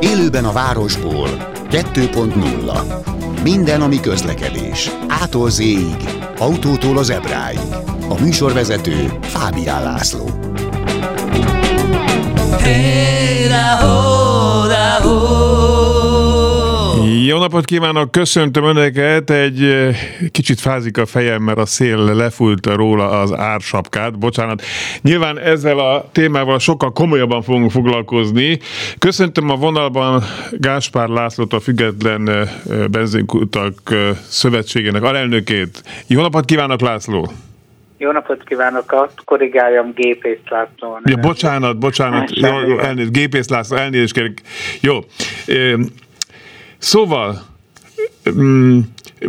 Élőben 0.00 0.44
a 0.44 0.52
városból 0.52 1.28
2.0 1.70 3.42
Minden, 3.42 3.82
ami 3.82 4.00
közlekedés. 4.00 4.90
Ától 5.08 5.50
z 5.50 5.62
autótól 6.38 6.98
az 6.98 7.10
ebráig. 7.10 7.58
A 8.08 8.20
műsorvezető 8.20 9.18
Fábián 9.22 9.82
László. 9.82 10.30
Hey, 12.60 13.48
da, 13.48 13.86
ho, 13.86 14.66
da, 14.66 15.08
ho. 15.08 15.47
Jó 17.26 17.38
napot 17.38 17.64
kívánok, 17.64 18.10
köszöntöm 18.10 18.64
Önöket, 18.64 19.30
egy 19.30 19.88
kicsit 20.30 20.60
fázik 20.60 20.98
a 20.98 21.06
fejem, 21.06 21.42
mert 21.42 21.58
a 21.58 21.66
szél 21.66 21.96
lefújt 21.96 22.66
róla 22.66 23.08
az 23.08 23.32
ársapkát, 23.32 24.18
bocsánat. 24.18 24.62
Nyilván 25.02 25.38
ezzel 25.38 25.78
a 25.78 26.08
témával 26.12 26.58
sokkal 26.58 26.92
komolyabban 26.92 27.42
fogunk 27.42 27.70
foglalkozni. 27.70 28.58
Köszöntöm 28.98 29.50
a 29.50 29.54
vonalban 29.54 30.22
Gáspár 30.50 31.08
Lászlót, 31.08 31.52
a 31.52 31.60
Független 31.60 32.48
Benzinkutak 32.90 33.74
Szövetségének 34.28 35.02
alelnökét. 35.02 35.82
Jó 36.06 36.20
napot 36.20 36.44
kívánok, 36.44 36.80
László! 36.80 37.30
Jó 37.96 38.10
napot 38.10 38.44
kívánok, 38.44 38.92
azt 38.92 39.20
korrigáljam 39.24 39.92
Gépész 39.94 40.38
László. 40.48 41.00
Ja, 41.04 41.16
bocsánat, 41.16 41.78
bocsánat, 41.78 42.30
jó, 42.36 42.60
jó, 42.66 42.78
elnézést, 42.78 43.12
Gépész 43.12 43.48
László, 43.48 43.76
elnézést 43.76 44.12
kérek. 44.12 44.42
Jó, 44.80 44.98
Szóval, 46.78 47.46
mm, 48.30 48.78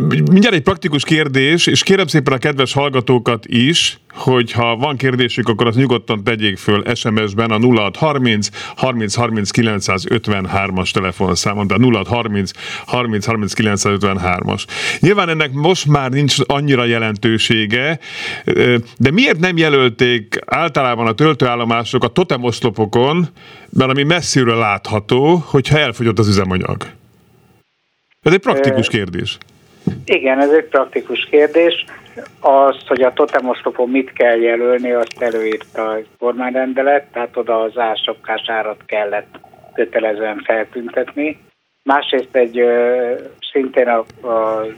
mindjárt 0.08 0.54
egy 0.54 0.62
praktikus 0.62 1.04
kérdés, 1.04 1.66
és 1.66 1.82
kérem 1.82 2.06
szépen 2.06 2.32
a 2.32 2.38
kedves 2.38 2.72
hallgatókat 2.72 3.46
is, 3.46 4.00
hogy 4.12 4.52
ha 4.52 4.76
van 4.76 4.96
kérdésük, 4.96 5.48
akkor 5.48 5.66
azt 5.66 5.76
nyugodtan 5.76 6.24
tegyék 6.24 6.58
föl 6.58 6.94
SMS-ben 6.94 7.50
a 7.50 7.58
0630 7.58 8.48
30 8.76 9.14
30 9.14 9.50
953-as 9.52 10.90
telefonszámon, 10.90 11.66
tehát 11.66 11.82
0630 11.82 12.50
30 12.86 13.26
30 13.26 13.52
953-as. 13.56 14.64
Nyilván 15.00 15.28
ennek 15.28 15.52
most 15.52 15.86
már 15.86 16.10
nincs 16.10 16.36
annyira 16.46 16.84
jelentősége, 16.84 17.98
de 18.96 19.10
miért 19.10 19.38
nem 19.38 19.56
jelölték 19.56 20.38
általában 20.46 21.06
a 21.06 21.12
töltőállomások 21.12 22.04
a 22.04 22.08
totemoszlopokon, 22.08 23.28
mert 23.70 23.90
ami 23.90 24.02
messziről 24.02 24.58
látható, 24.58 25.44
hogyha 25.46 25.78
elfogyott 25.78 26.18
az 26.18 26.28
üzemanyag? 26.28 26.98
Ez 28.22 28.32
egy 28.32 28.40
praktikus 28.40 28.88
kérdés. 28.88 29.38
Igen, 30.04 30.40
ez 30.40 30.50
egy 30.50 30.64
praktikus 30.64 31.24
kérdés. 31.30 31.84
Az, 32.40 32.76
hogy 32.86 33.02
a 33.02 33.12
totemoszlopon 33.12 33.90
mit 33.90 34.12
kell 34.12 34.40
jelölni, 34.40 34.92
azt 34.92 35.22
előírta 35.22 35.88
a 35.88 35.98
kormányrendelet, 36.18 37.06
tehát 37.12 37.36
oda 37.36 37.60
az 37.60 37.78
ársapkás 37.78 38.42
árat 38.46 38.82
kellett 38.86 39.40
kötelezően 39.74 40.42
feltüntetni. 40.44 41.38
Másrészt 41.82 42.36
egy 42.36 42.60
szintén 43.52 43.88
az 43.88 44.06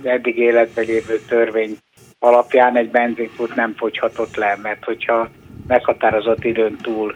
eddig 0.03 0.39
életben 0.39 0.85
lévő 0.85 1.21
törvény 1.29 1.77
alapján 2.19 2.77
egy 2.77 2.91
benzinkút 2.91 3.55
nem 3.55 3.75
fogyhatott 3.77 4.37
le, 4.37 4.59
mert 4.63 4.85
hogyha 4.85 5.29
meghatározott 5.67 6.45
időn 6.45 6.77
túl 6.83 7.15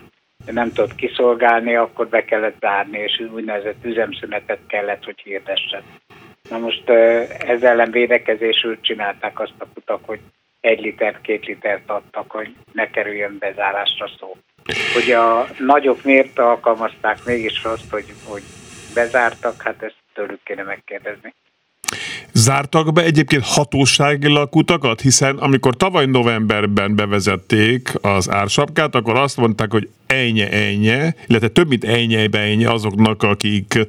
nem 0.52 0.72
tudott 0.72 0.94
kiszolgálni, 0.94 1.74
akkor 1.76 2.08
be 2.08 2.24
kellett 2.24 2.56
zárni, 2.60 2.98
és 2.98 3.22
úgynevezett 3.34 3.84
üzemszünetet 3.84 4.58
kellett, 4.66 5.04
hogy 5.04 5.20
hirdessen. 5.20 5.82
Na 6.50 6.58
most 6.58 6.88
ezzel 6.88 7.70
ellen 7.70 7.90
védekezésül 7.90 8.80
csinálták 8.80 9.40
azt 9.40 9.54
a 9.58 9.66
kutak, 9.74 10.04
hogy 10.04 10.20
egy 10.60 10.80
liter, 10.80 11.20
két 11.20 11.46
litert 11.46 11.90
adtak, 11.90 12.30
hogy 12.30 12.54
ne 12.72 12.90
kerüljön 12.90 13.36
bezárásra 13.38 14.10
szó. 14.18 14.36
Hogy 14.94 15.10
a 15.12 15.46
nagyok 15.58 16.02
miért 16.02 16.38
alkalmazták 16.38 17.24
mégis 17.24 17.64
azt, 17.64 17.90
hogy, 17.90 18.12
hogy 18.24 18.42
bezártak, 18.94 19.62
hát 19.62 19.82
ezt 19.82 19.96
tőlük 20.14 20.42
kéne 20.42 20.62
megkérdezni. 20.62 21.34
Zártak 22.36 22.92
be 22.92 23.02
egyébként 23.02 23.42
hatóságilag 23.44 24.48
kutakat, 24.48 25.00
hiszen 25.00 25.36
amikor 25.36 25.76
tavaly 25.76 26.06
novemberben 26.06 26.94
bevezették 26.94 27.92
az 28.00 28.30
ársapkát, 28.30 28.94
akkor 28.94 29.16
azt 29.16 29.36
mondták, 29.36 29.72
hogy 29.72 29.88
ennyi 30.06 30.40
ennyi, 30.40 31.14
illetve 31.26 31.48
több 31.48 31.68
mint 31.68 31.84
ennyi 31.84 32.28
ennyi 32.32 32.64
azoknak, 32.64 33.22
akik 33.22 33.86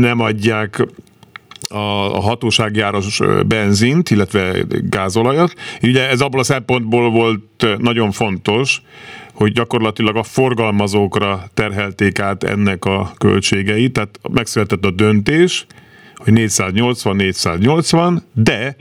nem 0.00 0.20
adják 0.20 0.86
a, 1.68 1.76
a 2.16 2.20
hatósági 2.20 2.80
áras 2.80 3.20
benzint, 3.46 4.10
illetve 4.10 4.52
gázolajat. 4.82 5.54
Ugye 5.82 6.08
ez 6.08 6.20
abból 6.20 6.40
a 6.40 6.44
szempontból 6.44 7.10
volt 7.10 7.78
nagyon 7.78 8.10
fontos, 8.10 8.82
hogy 9.34 9.52
gyakorlatilag 9.52 10.16
a 10.16 10.22
forgalmazókra 10.22 11.44
terhelték 11.54 12.18
át 12.18 12.44
ennek 12.44 12.84
a 12.84 13.12
költségeit, 13.18 13.92
tehát 13.92 14.18
megszületett 14.30 14.84
a 14.84 14.90
döntés, 14.90 15.66
hogy 16.24 16.32
480-480, 16.36 18.16
de 18.32 18.76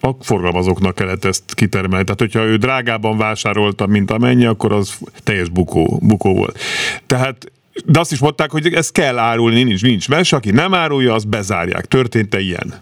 a 0.00 0.10
forgalmazóknak 0.20 0.94
kellett 0.94 1.24
ezt 1.24 1.54
kitermelni. 1.54 2.04
Tehát, 2.04 2.20
hogyha 2.20 2.44
ő 2.44 2.56
drágában 2.56 3.18
vásárolta, 3.18 3.86
mint 3.86 4.10
amennyi, 4.10 4.44
akkor 4.44 4.72
az 4.72 4.98
teljes 5.22 5.48
bukó, 5.48 5.98
bukó 6.02 6.34
volt. 6.34 6.58
Tehát 7.06 7.52
de 7.84 7.98
azt 7.98 8.12
is 8.12 8.18
mondták, 8.18 8.50
hogy 8.50 8.74
ezt 8.74 8.92
kell 8.92 9.18
árulni, 9.18 9.62
nincs, 9.62 9.82
nincs 9.82 10.08
mes, 10.08 10.32
aki 10.32 10.50
nem 10.50 10.74
árulja, 10.74 11.14
az 11.14 11.24
bezárják. 11.24 11.84
Történt-e 11.84 12.38
ilyen? 12.38 12.74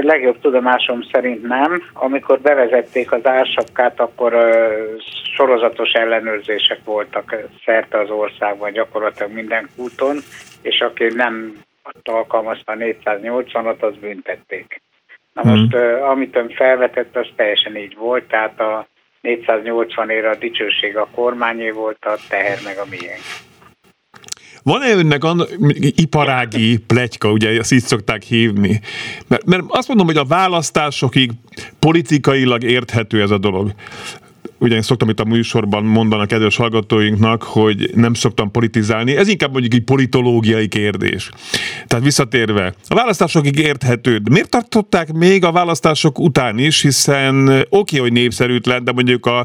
Legjobb 0.00 0.40
tudomásom 0.40 1.02
szerint 1.12 1.42
nem. 1.42 1.82
Amikor 1.92 2.40
bevezették 2.40 3.12
az 3.12 3.26
ársapkát, 3.26 4.00
akkor 4.00 4.34
sorozatos 5.36 5.90
ellenőrzések 5.90 6.80
voltak 6.84 7.36
szerte 7.64 7.98
az 8.00 8.10
országban, 8.10 8.72
gyakorlatilag 8.72 9.32
minden 9.32 9.68
úton, 9.76 10.16
és 10.60 10.80
aki 10.80 11.04
nem 11.14 11.56
alkalmazta 12.02 12.74
480-at, 12.78 13.80
az 13.80 13.96
büntették. 14.00 14.80
Na 15.32 15.42
most, 15.44 15.72
hmm. 15.72 16.02
amit 16.02 16.36
ön 16.36 16.48
felvetett, 16.48 17.16
az 17.16 17.26
teljesen 17.36 17.76
így 17.76 17.96
volt, 17.96 18.24
tehát 18.24 18.60
a 18.60 18.86
480 19.20 20.10
ére 20.10 20.30
a 20.30 20.34
dicsőség 20.34 20.96
a 20.96 21.08
kormányé 21.14 21.70
volt, 21.70 22.04
a 22.04 22.16
teher 22.28 22.58
meg 22.64 22.78
a 22.78 22.86
miénk. 22.90 23.22
Van-e 24.62 24.90
önnek 24.90 25.24
an, 25.24 25.40
iparági 25.78 26.78
pletyka, 26.78 27.30
ugye 27.30 27.58
ezt 27.58 27.72
így 27.72 27.82
szokták 27.82 28.22
hívni? 28.22 28.80
Mert, 29.28 29.44
mert 29.44 29.62
azt 29.68 29.88
mondom, 29.88 30.06
hogy 30.06 30.16
a 30.16 30.24
választásokig 30.24 31.30
politikailag 31.78 32.62
érthető 32.62 33.22
ez 33.22 33.30
a 33.30 33.38
dolog 33.38 33.70
én 34.70 34.82
szoktam 34.82 35.08
itt 35.08 35.20
a 35.20 35.24
műsorban 35.24 35.84
mondanak 35.84 36.28
kedves 36.28 36.56
hallgatóinknak, 36.56 37.42
hogy 37.42 37.90
nem 37.94 38.14
szoktam 38.14 38.50
politizálni. 38.50 39.16
Ez 39.16 39.28
inkább 39.28 39.52
mondjuk 39.52 39.74
egy 39.74 39.82
politológiai 39.82 40.68
kérdés. 40.68 41.30
Tehát 41.86 42.04
visszatérve, 42.04 42.74
a 42.88 42.94
választásokig 42.94 43.58
érthető. 43.58 44.16
De 44.16 44.30
miért 44.30 44.50
tartották 44.50 45.12
még 45.12 45.44
a 45.44 45.52
választások 45.52 46.18
után 46.18 46.58
is, 46.58 46.82
hiszen 46.82 47.48
oké, 47.48 47.66
okay, 47.68 47.98
hogy 47.98 48.12
népszerűtlen, 48.12 48.84
de 48.84 48.92
mondjuk 48.92 49.26
a, 49.26 49.38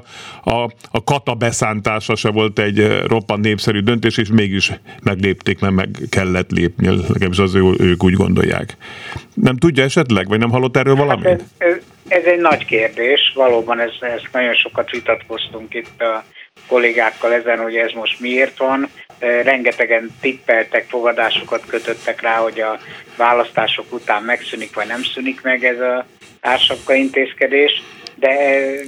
a, 0.43 0.71
a 0.91 1.03
kata 1.03 1.33
beszántása 1.33 2.15
se 2.15 2.29
volt 2.29 2.59
egy 2.59 3.01
roppant 3.05 3.43
népszerű 3.43 3.79
döntés, 3.79 4.17
és 4.17 4.29
mégis 4.29 4.71
meglépték, 5.03 5.59
mert 5.59 5.73
meg 5.73 5.97
kellett 6.09 6.51
lépni, 6.51 6.87
legalábbis 6.87 7.39
az 7.39 7.55
ő, 7.55 7.73
ők 7.77 8.03
úgy 8.03 8.13
gondolják. 8.13 8.77
Nem 9.33 9.57
tudja 9.57 9.83
esetleg, 9.83 10.27
vagy 10.27 10.39
nem 10.39 10.49
hallott 10.49 10.77
erről 10.77 10.95
valamit? 10.95 11.25
Hát 11.25 11.41
ez, 11.57 11.67
ez, 11.67 11.77
ez 12.07 12.23
egy 12.23 12.39
nagy 12.39 12.65
kérdés, 12.65 13.31
valóban 13.35 13.79
ez, 13.79 13.91
ez 13.99 14.21
nagyon 14.31 14.53
sokat 14.53 14.89
vitatkoztunk 14.89 15.73
itt 15.73 16.01
a 16.01 16.23
kollégákkal 16.67 17.33
ezen, 17.33 17.59
hogy 17.59 17.75
ez 17.75 17.91
most 17.91 18.19
miért 18.19 18.57
van. 18.57 18.89
Rengetegen 19.19 20.09
tippeltek, 20.21 20.85
fogadásokat 20.89 21.65
kötöttek 21.65 22.21
rá, 22.21 22.37
hogy 22.37 22.59
a 22.59 22.79
választások 23.17 23.93
után 23.93 24.23
megszűnik 24.23 24.75
vagy 24.75 24.87
nem 24.87 25.03
szűnik 25.03 25.41
meg 25.41 25.65
ez 25.65 25.79
a 25.79 26.05
társapka 26.41 26.93
intézkedés, 26.93 27.81
de 28.15 28.35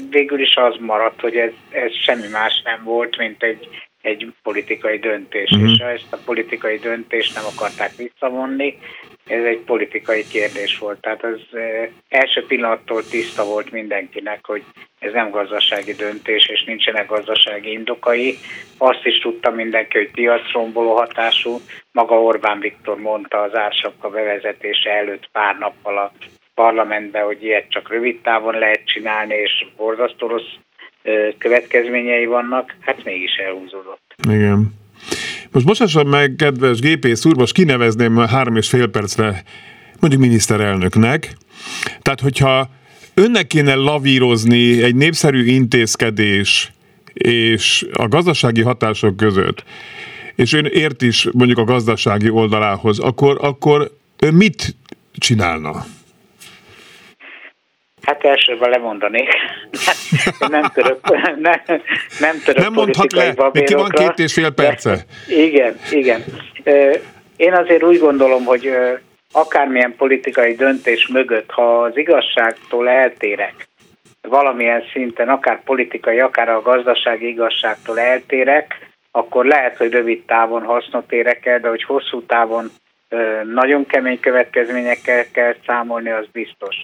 végül 0.10 0.40
is 0.42 0.56
az 0.56 0.76
maradt, 0.80 1.22
hogy 1.22 1.36
ez, 1.36 1.52
ez 1.70 1.92
semmi 2.06 2.28
más 2.28 2.62
nem 2.64 2.84
volt, 2.84 3.18
mint 3.18 3.44
egy, 3.44 3.68
egy 4.10 4.34
politikai 4.44 4.98
döntés, 4.98 5.52
uh-huh. 5.52 5.70
és 5.70 5.78
ezt 5.78 6.14
a 6.14 6.18
politikai 6.26 6.78
döntést 6.78 7.36
nem 7.36 7.44
akarták 7.56 7.96
visszavonni, 7.96 8.78
ez 9.30 9.44
egy 9.44 9.60
politikai 9.60 10.28
kérdés 10.28 10.78
volt. 10.78 11.02
Tehát 11.02 11.24
az 11.24 11.42
első 12.10 12.46
pillanattól 12.46 13.04
tiszta 13.04 13.46
volt 13.46 13.72
mindenkinek, 13.72 14.46
hogy 14.46 14.64
ez 15.00 15.14
nem 15.14 15.30
gazdasági 15.30 15.94
döntés, 15.94 16.46
és 16.48 16.64
nincsenek 16.64 17.08
gazdasági 17.08 17.72
indokai. 17.72 18.38
Azt 18.78 19.06
is 19.06 19.20
tudta 19.20 19.52
mindenki, 19.52 19.98
hogy 19.98 20.12
piacromboló 20.12 20.96
hatású. 20.96 21.60
Maga 21.92 22.22
Orbán 22.22 22.60
Viktor 22.60 22.98
mondta 22.98 23.42
az 23.42 23.56
ársapka 23.56 24.10
bevezetése 24.10 24.90
előtt 24.90 25.30
pár 25.32 25.58
nappal 25.58 25.98
a 25.98 26.12
parlamentben, 26.54 27.24
hogy 27.24 27.44
ilyet 27.44 27.70
csak 27.70 27.90
rövid 27.90 28.22
távon 28.22 28.58
lehet 28.58 28.86
csinálni, 28.86 29.36
és 29.36 29.66
borzasztó 29.78 30.28
rossz 30.28 30.54
következményei 31.38 32.26
vannak, 32.26 32.76
hát 32.80 33.04
mégis 33.04 33.36
elhúzódott. 33.36 34.16
Igen. 34.30 34.74
Most 35.52 35.66
bocsássam 35.66 36.08
meg, 36.08 36.34
kedves 36.38 36.80
gépész 36.80 37.26
úr, 37.26 37.36
most 37.36 37.54
kinevezném 37.54 38.18
három 38.18 38.56
és 38.56 38.70
fél 38.70 38.88
percre 38.88 39.44
mondjuk 40.00 40.22
miniszterelnöknek. 40.22 41.34
Tehát, 42.02 42.20
hogyha 42.22 42.70
önnek 43.14 43.48
kéne 43.48 43.76
lavírozni 43.76 44.84
egy 44.84 44.96
népszerű 44.96 45.44
intézkedés 45.44 46.72
és 47.14 47.86
a 47.94 48.08
gazdasági 48.08 48.62
hatások 48.62 49.18
között, 49.18 49.64
és 50.36 50.54
ön 50.54 50.66
ért 50.66 51.02
is 51.02 51.28
mondjuk 51.32 51.58
a 51.58 51.64
gazdasági 51.64 52.30
oldalához, 52.30 53.00
akkor, 53.00 53.38
akkor 53.42 53.92
ön 54.20 54.34
mit 54.34 54.76
csinálna? 55.14 55.86
Hát 58.10 58.24
elsőben 58.24 58.70
lemondanék. 58.70 59.30
nem 60.48 60.72
török, 60.74 61.00
nem, 61.40 61.62
nem 62.20 62.42
török 62.46 62.64
Nem 62.64 62.74
mondhat 62.74 63.14
le, 63.14 63.34
neki 63.54 63.74
van 63.74 63.90
két 63.90 64.20
és 64.20 64.34
fél 64.34 64.52
perce. 64.52 64.90
De, 65.28 65.36
igen, 65.36 65.76
igen. 65.92 66.24
Én 67.36 67.54
azért 67.54 67.84
úgy 67.84 68.00
gondolom, 68.00 68.46
hogy 68.46 68.72
akármilyen 69.32 69.96
politikai 69.98 70.56
döntés 70.56 71.08
mögött, 71.08 71.52
ha 71.52 71.82
az 71.82 71.98
igazságtól 71.98 72.90
eltérek, 72.90 73.68
valamilyen 74.22 74.84
szinten, 74.94 75.30
akár 75.30 75.64
politikai, 75.64 76.20
akár 76.20 76.50
a 76.50 76.62
gazdasági 76.62 77.28
igazságtól 77.28 78.00
eltérek, 78.00 78.90
akkor 79.12 79.46
lehet, 79.46 79.78
hogy 79.78 79.92
rövid 79.92 80.26
távon 80.26 80.64
hasznot 80.64 81.12
érek 81.12 81.46
el, 81.46 81.60
de 81.60 81.70
hogy 81.70 81.84
hosszú 81.84 82.26
távon 82.26 82.72
nagyon 83.54 83.86
kemény 83.86 84.20
következményekkel 84.20 85.26
kell 85.32 85.56
számolni, 85.66 86.10
az 86.10 86.26
biztos. 86.32 86.76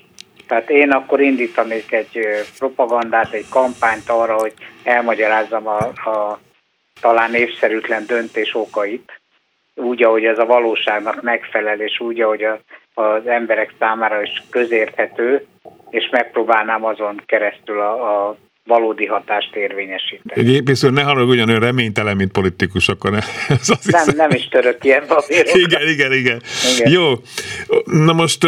Tehát 0.48 0.70
én 0.70 0.92
akkor 0.92 1.22
indítanék 1.22 1.92
egy 1.92 2.20
propagandát, 2.58 3.34
egy 3.34 3.50
kampányt 3.50 4.10
arra, 4.10 4.34
hogy 4.34 4.54
elmagyarázzam 4.84 5.68
a, 5.68 5.78
a 6.10 6.40
talán 7.02 7.32
népszerűtlen 7.32 8.06
döntés 8.08 8.56
okait, 8.56 9.22
úgy, 9.76 10.04
ahogy 10.04 10.26
ez 10.26 10.38
a 10.38 10.46
valóságnak 10.46 11.22
megfelel, 11.22 11.80
és 11.80 12.00
úgy, 12.00 12.22
ahogy 12.22 12.44
a, 12.44 12.60
az 13.02 13.28
emberek 13.28 13.74
számára 13.80 14.22
is 14.22 14.44
közérthető, 14.50 15.46
és 15.90 16.10
megpróbálnám 16.12 16.86
azon 16.86 17.22
keresztül 17.26 17.80
a, 17.80 18.28
a 18.28 18.38
valódi 18.64 19.06
hatást 19.06 19.56
érvényesíteni. 19.56 20.52
Épészül 20.52 20.92
ne 20.92 21.04
haragudjon, 21.04 21.50
ön 21.50 21.60
reménytelen, 21.60 22.16
mint 22.16 22.32
politikus, 22.32 22.88
akkor 22.88 23.12
ne. 23.12 23.18
Ez 23.60 23.70
azt 23.70 23.92
nem, 23.92 24.04
hiszem. 24.04 24.16
nem 24.16 24.30
is 24.30 24.48
török 24.48 24.84
ilyen 24.84 25.06
papírokra. 25.08 25.60
Igen, 25.60 25.88
igen, 25.88 26.12
igen, 26.12 26.42
igen. 26.74 26.92
Jó. 26.92 27.14
Na 27.84 28.14
most 28.14 28.48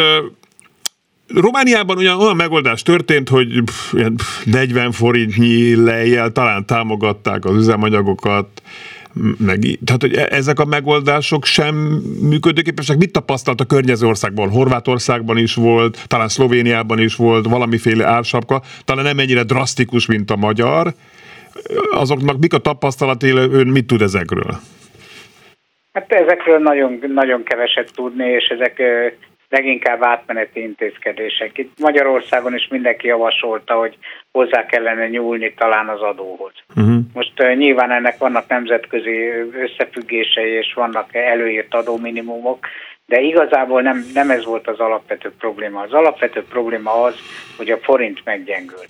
Romániában 1.35 1.97
olyan, 1.97 2.19
olyan 2.19 2.35
megoldás 2.35 2.81
történt, 2.81 3.29
hogy 3.29 3.63
40 4.45 4.91
forintnyi 4.91 5.83
lejjel 5.83 6.31
talán 6.31 6.65
támogatták 6.65 7.45
az 7.45 7.55
üzemanyagokat, 7.55 8.47
meg, 9.45 9.59
tehát, 9.85 10.01
hogy 10.01 10.13
e- 10.13 10.27
ezek 10.29 10.59
a 10.59 10.65
megoldások 10.65 11.45
sem 11.45 11.75
működőképesek. 12.21 12.97
Mit 12.97 13.11
tapasztalt 13.11 13.61
a 13.61 13.65
környező 13.65 14.07
országban? 14.07 14.49
Horvátországban 14.49 15.37
is 15.37 15.55
volt, 15.55 16.03
talán 16.07 16.27
Szlovéniában 16.27 16.99
is 16.99 17.15
volt 17.15 17.45
valamiféle 17.45 18.05
ársapka, 18.05 18.61
talán 18.85 19.03
nem 19.03 19.19
ennyire 19.19 19.43
drasztikus, 19.43 20.05
mint 20.05 20.31
a 20.31 20.35
magyar. 20.35 20.87
Azoknak 21.91 22.39
mik 22.39 22.53
a 22.53 22.57
tapasztalat, 22.57 23.23
ön 23.23 23.67
mit 23.67 23.87
tud 23.87 24.01
ezekről? 24.01 24.59
Hát 25.93 26.11
ezekről 26.11 26.59
nagyon, 26.59 26.99
nagyon 27.13 27.43
keveset 27.43 27.91
tudni, 27.95 28.25
és 28.25 28.47
ezek 28.47 28.81
leginkább 29.49 30.03
átmeneti 30.03 30.61
intézkedések. 30.61 31.57
Itt 31.57 31.79
Magyarországon 31.79 32.55
is 32.55 32.67
mindenki 32.67 33.07
javasolta, 33.07 33.73
hogy 33.73 33.97
hozzá 34.31 34.65
kellene 34.65 35.07
nyúlni 35.07 35.53
talán 35.53 35.89
az 35.89 36.01
adóhoz. 36.01 36.53
Uh-huh. 36.75 36.97
Most 37.13 37.41
uh, 37.41 37.55
nyilván 37.55 37.91
ennek 37.91 38.17
vannak 38.17 38.47
nemzetközi 38.47 39.27
összefüggései, 39.53 40.51
és 40.51 40.73
vannak 40.73 41.15
előírt 41.15 41.73
adóminimumok, 41.73 42.67
de 43.05 43.21
igazából 43.21 43.81
nem, 43.81 44.05
nem 44.13 44.29
ez 44.29 44.45
volt 44.45 44.67
az 44.67 44.79
alapvető 44.79 45.31
probléma. 45.39 45.81
Az 45.81 45.93
alapvető 45.93 46.43
probléma 46.43 46.91
az, 46.91 47.15
hogy 47.57 47.71
a 47.71 47.77
forint 47.77 48.21
meggyengült. 48.23 48.89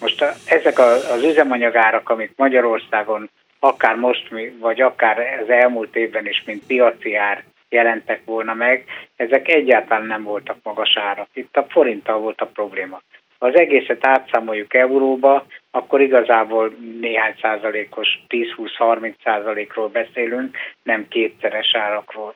Most 0.00 0.22
a, 0.22 0.32
ezek 0.46 0.78
a, 0.78 0.92
az 0.92 1.22
üzemanyagárak, 1.22 2.08
amik 2.08 2.32
Magyarországon 2.36 3.30
akár 3.58 3.96
most, 3.96 4.28
vagy 4.60 4.80
akár 4.80 5.40
az 5.42 5.48
elmúlt 5.50 5.96
évben 5.96 6.26
is, 6.26 6.42
mint 6.46 6.66
piaci 6.66 7.14
ár 7.14 7.44
jelentek 7.68 8.20
volna 8.24 8.54
meg, 8.54 8.84
ezek 9.16 9.48
egyáltalán 9.48 10.06
nem 10.06 10.22
voltak 10.22 10.56
magas 10.62 10.96
árak. 10.96 11.28
Itt 11.32 11.56
a 11.56 11.66
forinttal 11.68 12.18
volt 12.18 12.40
a 12.40 12.46
probléma. 12.46 13.02
Ha 13.38 13.46
az 13.46 13.58
egészet 13.58 14.06
átszámoljuk 14.06 14.74
euróba, 14.74 15.46
akkor 15.70 16.00
igazából 16.00 16.76
néhány 17.00 17.34
százalékos, 17.40 18.08
10-20-30 18.28 19.14
százalékról 19.24 19.88
beszélünk, 19.88 20.56
nem 20.82 21.08
kétszeres 21.08 21.74
árakról. 21.74 22.34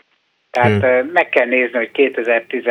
Tehát 0.51 0.83
hmm. 0.83 1.11
meg 1.13 1.29
kell 1.29 1.47
nézni, 1.47 1.79
hogy 1.79 1.91
2010 1.91 2.65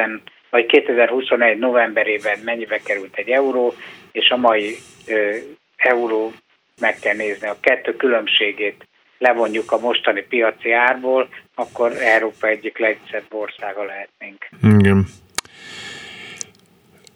vagy 0.50 0.66
2021 0.66 1.58
novemberében 1.58 2.40
mennyibe 2.44 2.78
került 2.78 3.16
egy 3.16 3.30
euró, 3.30 3.74
és 4.12 4.30
a 4.30 4.38
mai 4.38 4.76
ö, 5.08 5.36
euró 5.78 6.32
meg 6.80 6.96
kell 7.00 7.16
nézni 7.16 7.48
a 7.48 7.60
kettő 7.60 7.96
különbségét 7.96 8.88
levonjuk 9.20 9.72
a 9.72 9.80
mostani 9.80 10.26
piaci 10.30 10.72
árból, 10.72 11.30
akkor 11.56 11.92
Európa 11.92 12.48
egyik 12.48 12.78
legszebb 12.78 13.26
országa 13.30 13.84
lehetnénk. 13.84 14.50
Igen. 14.80 15.06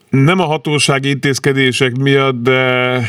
Nem 0.10 0.40
a 0.40 0.46
hatósági 0.46 1.10
intézkedések 1.10 1.92
miatt, 1.96 2.44
de 2.44 3.00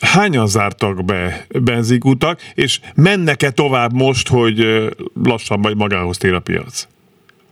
hányan 0.00 0.46
zártak 0.46 1.04
be 1.04 1.46
benzinkutak, 1.64 2.40
és 2.54 2.80
mennek-e 2.96 3.50
tovább 3.50 3.92
most, 3.92 4.28
hogy 4.28 4.88
lassan 5.24 5.58
majd 5.60 5.76
magához 5.76 6.18
tér 6.18 6.34
a 6.34 6.40
piac? 6.40 6.88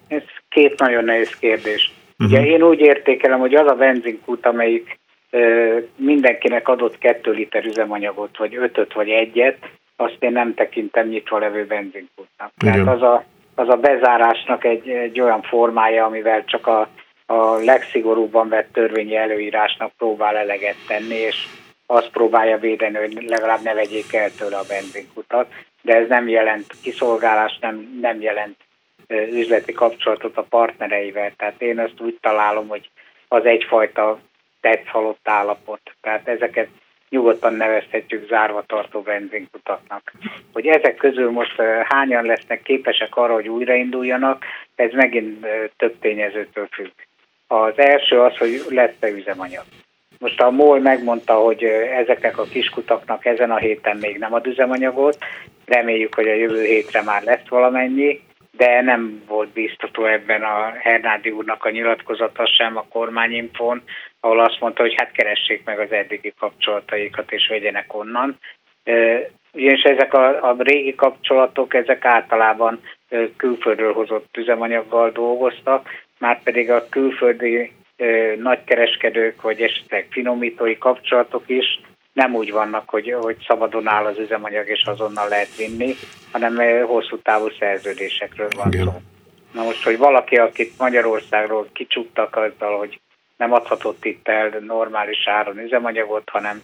Ez 0.09 0.23
két 0.49 0.79
nagyon 0.79 1.05
nehéz 1.05 1.37
kérdés. 1.39 1.93
Uh-huh. 2.19 2.39
Ugye 2.39 2.47
én 2.47 2.63
úgy 2.63 2.81
értékelem, 2.81 3.39
hogy 3.39 3.55
az 3.55 3.67
a 3.67 3.75
benzinkút, 3.75 4.47
amelyik 4.47 4.99
ö, 5.31 5.77
mindenkinek 5.97 6.69
adott 6.69 6.99
kettő 6.99 7.31
liter 7.31 7.65
üzemanyagot, 7.65 8.37
vagy 8.37 8.57
ötöt, 8.57 8.93
vagy 8.93 9.09
egyet, 9.09 9.57
azt 9.97 10.17
én 10.19 10.33
nem 10.33 10.55
tekintem 10.55 11.07
nyitva 11.07 11.39
levő 11.39 11.67
benzinkútnak. 11.67 12.53
Tehát 12.57 12.87
az 12.87 13.03
a, 13.03 13.25
az 13.55 13.69
a 13.69 13.77
bezárásnak 13.77 14.65
egy, 14.65 14.89
egy 14.89 15.21
olyan 15.21 15.43
formája, 15.43 16.05
amivel 16.05 16.45
csak 16.45 16.67
a, 16.67 16.89
a 17.27 17.57
legszigorúbban 17.57 18.49
vett 18.49 18.73
törvényi 18.73 19.17
előírásnak 19.17 19.93
próbál 19.99 20.37
eleget 20.37 20.77
tenni, 20.87 21.15
és 21.15 21.47
azt 21.87 22.11
próbálja 22.11 22.59
védeni, 22.59 22.97
hogy 22.97 23.25
legalább 23.27 23.63
ne 23.63 23.75
vegyék 23.75 24.15
el 24.15 24.31
tőle 24.31 24.57
a 24.57 24.69
benzinkutat, 24.69 25.53
de 25.83 25.95
ez 25.95 26.09
nem 26.09 26.29
jelent 26.29 26.67
kiszolgálást, 26.83 27.61
nem, 27.61 27.99
nem 28.01 28.21
jelent 28.21 28.57
üzleti 29.31 29.73
kapcsolatot 29.73 30.37
a 30.37 30.47
partnereivel. 30.49 31.33
Tehát 31.37 31.63
én 31.63 31.79
ezt 31.79 32.01
úgy 32.01 32.19
találom, 32.21 32.69
hogy 32.69 32.91
az 33.29 33.45
egyfajta 33.45 34.19
tetszhalott 34.61 35.29
állapot. 35.29 35.81
Tehát 36.01 36.29
ezeket 36.29 36.69
nyugodtan 37.17 37.55
nevezhetjük 37.55 38.29
zárva 38.29 38.63
tartó 38.67 39.01
benzinkutaknak. 39.01 40.13
Hogy 40.53 40.67
ezek 40.67 40.97
közül 40.97 41.31
most 41.31 41.61
hányan 41.85 42.25
lesznek 42.25 42.63
képesek 42.63 43.17
arra, 43.17 43.35
hogy 43.35 43.49
újrainduljanak, 43.49 44.45
ez 44.75 44.93
megint 44.93 45.47
több 45.77 45.99
tényezőtől 46.01 46.69
függ. 46.71 46.91
Az 47.47 47.79
első 47.79 48.21
az, 48.21 48.37
hogy 48.37 48.63
lesz-e 48.69 49.09
üzemanyag. 49.09 49.65
Most 50.19 50.41
a 50.41 50.51
MOL 50.51 50.81
megmondta, 50.81 51.35
hogy 51.35 51.65
ezeknek 52.03 52.39
a 52.39 52.45
kiskutaknak 52.45 53.25
ezen 53.25 53.51
a 53.51 53.57
héten 53.57 53.97
még 53.97 54.19
nem 54.19 54.35
ad 54.35 54.47
üzemanyagot, 54.47 55.19
reméljük, 55.65 56.15
hogy 56.15 56.29
a 56.29 56.35
jövő 56.35 56.65
hétre 56.65 57.03
már 57.03 57.23
lesz 57.23 57.49
valamennyi, 57.49 58.21
de 58.51 58.81
nem 58.81 59.23
volt 59.27 59.49
biztató 59.49 60.05
ebben 60.05 60.43
a 60.43 60.73
Hernádi 60.79 61.31
úrnak 61.31 61.65
a 61.65 61.71
nyilatkozata 61.71 62.47
sem 62.47 62.77
a 62.77 62.87
kormányinfón, 62.89 63.83
ahol 64.27 64.41
azt 64.41 64.61
mondta, 64.61 64.83
hogy 64.83 64.95
hát 64.97 65.13
keressék 65.13 65.65
meg 65.65 65.79
az 65.79 65.93
eddigi 65.93 66.33
kapcsolataikat, 66.39 67.33
és 67.33 67.47
vegyenek 67.49 67.95
onnan. 67.95 68.39
Ugyanis 69.53 69.83
ezek 69.83 70.15
a, 70.15 70.49
a 70.49 70.57
régi 70.59 70.95
kapcsolatok, 70.95 71.75
ezek 71.75 72.05
általában 72.05 72.81
külföldről 73.37 73.93
hozott 73.93 74.37
üzemanyaggal 74.37 75.11
dolgoztak, 75.11 75.89
már 76.19 76.43
pedig 76.43 76.71
a 76.71 76.89
külföldi 76.89 77.73
nagykereskedők, 78.39 79.43
vagy 79.43 79.61
esetleg 79.61 80.07
finomítói 80.11 80.79
kapcsolatok 80.79 81.43
is 81.47 81.81
nem 82.13 82.35
úgy 82.35 82.53
vannak, 82.53 82.89
hogy, 82.89 83.17
hogy 83.21 83.37
szabadon 83.47 83.87
áll 83.87 84.05
az 84.05 84.19
üzemanyag, 84.19 84.69
és 84.69 84.83
azonnal 84.85 85.29
lehet 85.29 85.57
vinni, 85.57 85.95
hanem 86.33 86.83
hosszú 86.87 87.19
távú 87.19 87.49
szerződésekről 87.59 88.49
van 88.57 88.71
szó. 88.71 89.01
Na 89.53 89.63
most, 89.63 89.85
hogy 89.85 89.99
valaki, 89.99 90.37
akit 90.37 90.79
Magyarországról 90.79 91.69
kicsuktak 91.73 92.37
azzal, 92.37 92.79
hogy 92.79 93.01
nem 93.37 93.53
adhatott 93.53 94.05
itt 94.05 94.29
el 94.29 94.49
normális 94.67 95.27
áron 95.29 95.59
üzemanyagot, 95.59 96.29
hanem 96.29 96.63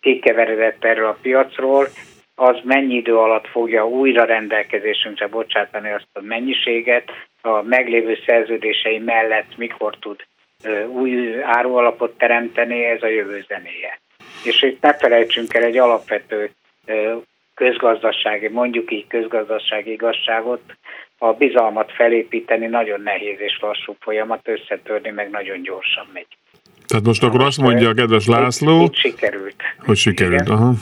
kikeveredett 0.00 0.84
erről 0.84 1.06
a 1.06 1.18
piacról, 1.22 1.88
az 2.34 2.56
mennyi 2.64 2.94
idő 2.94 3.16
alatt 3.16 3.46
fogja 3.46 3.88
újra 3.88 4.24
rendelkezésünkre 4.24 5.26
bocsátani 5.26 5.90
azt 5.90 6.08
a 6.12 6.20
mennyiséget, 6.22 7.10
a 7.42 7.62
meglévő 7.62 8.18
szerződései 8.26 8.98
mellett 8.98 9.56
mikor 9.56 9.96
tud 9.96 10.20
új 10.86 11.42
árualapot 11.42 12.18
teremteni, 12.18 12.84
ez 12.84 13.02
a 13.02 13.06
jövő 13.06 13.44
zenéje. 13.48 14.00
És 14.44 14.62
itt 14.62 14.82
ne 14.82 14.94
felejtsünk 14.94 15.54
el 15.54 15.62
egy 15.62 15.76
alapvető 15.76 16.50
közgazdasági, 17.54 18.48
mondjuk 18.48 18.92
így 18.92 19.06
közgazdasági 19.06 19.90
igazságot, 19.90 20.62
a 21.18 21.32
bizalmat 21.32 21.92
felépíteni 21.92 22.66
nagyon 22.66 23.00
nehéz 23.00 23.36
és 23.38 23.58
lassú 23.60 23.96
folyamat, 24.00 24.48
összetörni 24.48 25.10
meg 25.10 25.30
nagyon 25.30 25.62
gyorsan 25.62 26.06
megy. 26.12 26.26
Tehát 26.86 27.04
most 27.04 27.22
akkor 27.22 27.40
azt 27.42 27.60
mondja 27.60 27.88
a 27.88 27.94
kedves 27.94 28.26
László, 28.26 28.78
hogy 28.78 28.94
sikerült. 28.94 29.62
Hogy 29.78 29.96
sikerült, 29.96 30.48
aha. 30.48 30.72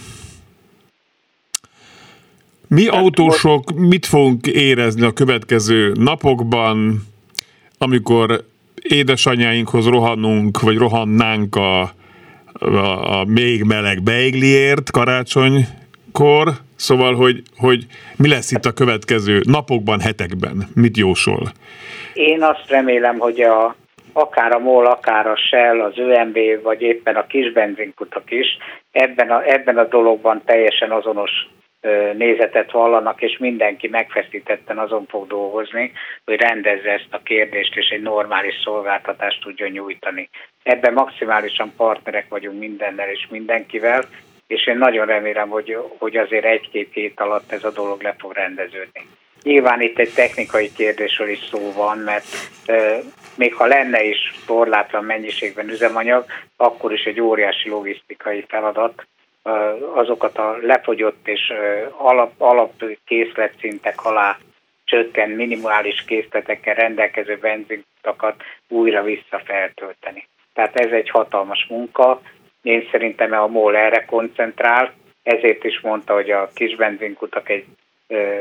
Mi 2.68 2.86
autósok 2.86 3.72
mit 3.72 4.06
fogunk 4.06 4.46
érezni 4.46 5.06
a 5.06 5.12
következő 5.12 5.92
napokban, 5.94 7.06
amikor 7.78 8.44
édesanyáinkhoz 8.82 9.86
rohanunk, 9.86 10.60
vagy 10.60 10.76
rohannánk 10.76 11.56
a, 11.56 11.80
a, 12.52 13.20
a 13.20 13.24
még 13.24 13.62
meleg 13.62 14.02
beigliért 14.02 14.90
karácsonykor, 16.16 16.52
szóval, 16.76 17.14
hogy, 17.14 17.42
hogy 17.56 17.86
mi 18.16 18.28
lesz 18.28 18.52
itt 18.52 18.64
a 18.64 18.72
következő 18.72 19.40
napokban, 19.44 20.00
hetekben, 20.00 20.68
mit 20.74 20.96
jósol? 20.96 21.52
Én 22.14 22.42
azt 22.42 22.68
remélem, 22.68 23.18
hogy 23.18 23.40
a, 23.40 23.76
akár 24.12 24.52
a 24.52 24.58
MOL, 24.58 24.86
akár 24.86 25.26
a 25.26 25.36
Shell, 25.36 25.80
az 25.80 25.98
ÖMB, 25.98 26.38
vagy 26.62 26.82
éppen 26.82 27.16
a 27.16 27.26
kis 27.26 27.52
benzinkutak 27.52 28.30
is 28.30 28.46
ebben 28.90 29.30
a, 29.30 29.42
ebben 29.42 29.78
a 29.78 29.84
dologban 29.84 30.42
teljesen 30.44 30.90
azonos 30.90 31.30
nézetet 32.16 32.72
vallanak, 32.72 33.22
és 33.22 33.38
mindenki 33.38 33.88
megfeszítetten 33.88 34.78
azon 34.78 35.06
fog 35.08 35.26
dolgozni, 35.26 35.92
hogy 36.24 36.40
rendezze 36.40 36.90
ezt 36.90 37.08
a 37.10 37.22
kérdést, 37.22 37.76
és 37.76 37.88
egy 37.88 38.02
normális 38.02 38.54
szolgáltatást 38.64 39.40
tudjon 39.40 39.70
nyújtani. 39.70 40.28
Ebben 40.62 40.92
maximálisan 40.92 41.72
partnerek 41.76 42.28
vagyunk 42.28 42.58
mindennel 42.58 43.08
és 43.08 43.26
mindenkivel, 43.30 44.04
és 44.46 44.66
én 44.66 44.78
nagyon 44.78 45.06
remélem, 45.06 45.48
hogy, 45.48 45.78
hogy 45.98 46.16
azért 46.16 46.44
egy-két 46.44 46.92
hét 46.92 47.20
alatt 47.20 47.52
ez 47.52 47.64
a 47.64 47.70
dolog 47.70 48.02
le 48.02 48.14
fog 48.18 48.32
rendeződni. 48.32 49.08
Nyilván 49.42 49.80
itt 49.80 49.98
egy 49.98 50.12
technikai 50.14 50.72
kérdésről 50.72 51.28
is 51.28 51.44
szó 51.50 51.72
van, 51.72 51.98
mert 51.98 52.26
e, 52.66 53.00
még 53.36 53.54
ha 53.54 53.66
lenne 53.66 54.02
is 54.02 54.34
korlátlan 54.46 55.04
mennyiségben 55.04 55.68
üzemanyag, 55.68 56.24
akkor 56.56 56.92
is 56.92 57.04
egy 57.04 57.20
óriási 57.20 57.68
logisztikai 57.68 58.44
feladat, 58.48 59.06
azokat 59.94 60.38
a 60.38 60.56
lefogyott 60.60 61.28
és 61.28 61.52
alap, 61.96 62.32
alapkészletszintek 62.38 64.04
alá 64.04 64.38
csökken 64.84 65.30
minimális 65.30 66.04
készletekkel 66.04 66.74
rendelkező 66.74 67.38
benzintakat 67.38 68.42
újra 68.68 69.02
visszafeltölteni. 69.02 70.28
Tehát 70.54 70.76
ez 70.76 70.90
egy 70.90 71.10
hatalmas 71.10 71.66
munka. 71.68 72.20
Én 72.66 72.88
szerintem 72.90 73.32
a 73.32 73.46
MOL 73.46 73.76
erre 73.76 74.04
koncentrál, 74.04 74.92
ezért 75.22 75.64
is 75.64 75.80
mondta, 75.80 76.14
hogy 76.14 76.30
a 76.30 76.50
kis 76.54 76.76
benzinkutak 76.76 77.48
egy 77.48 77.64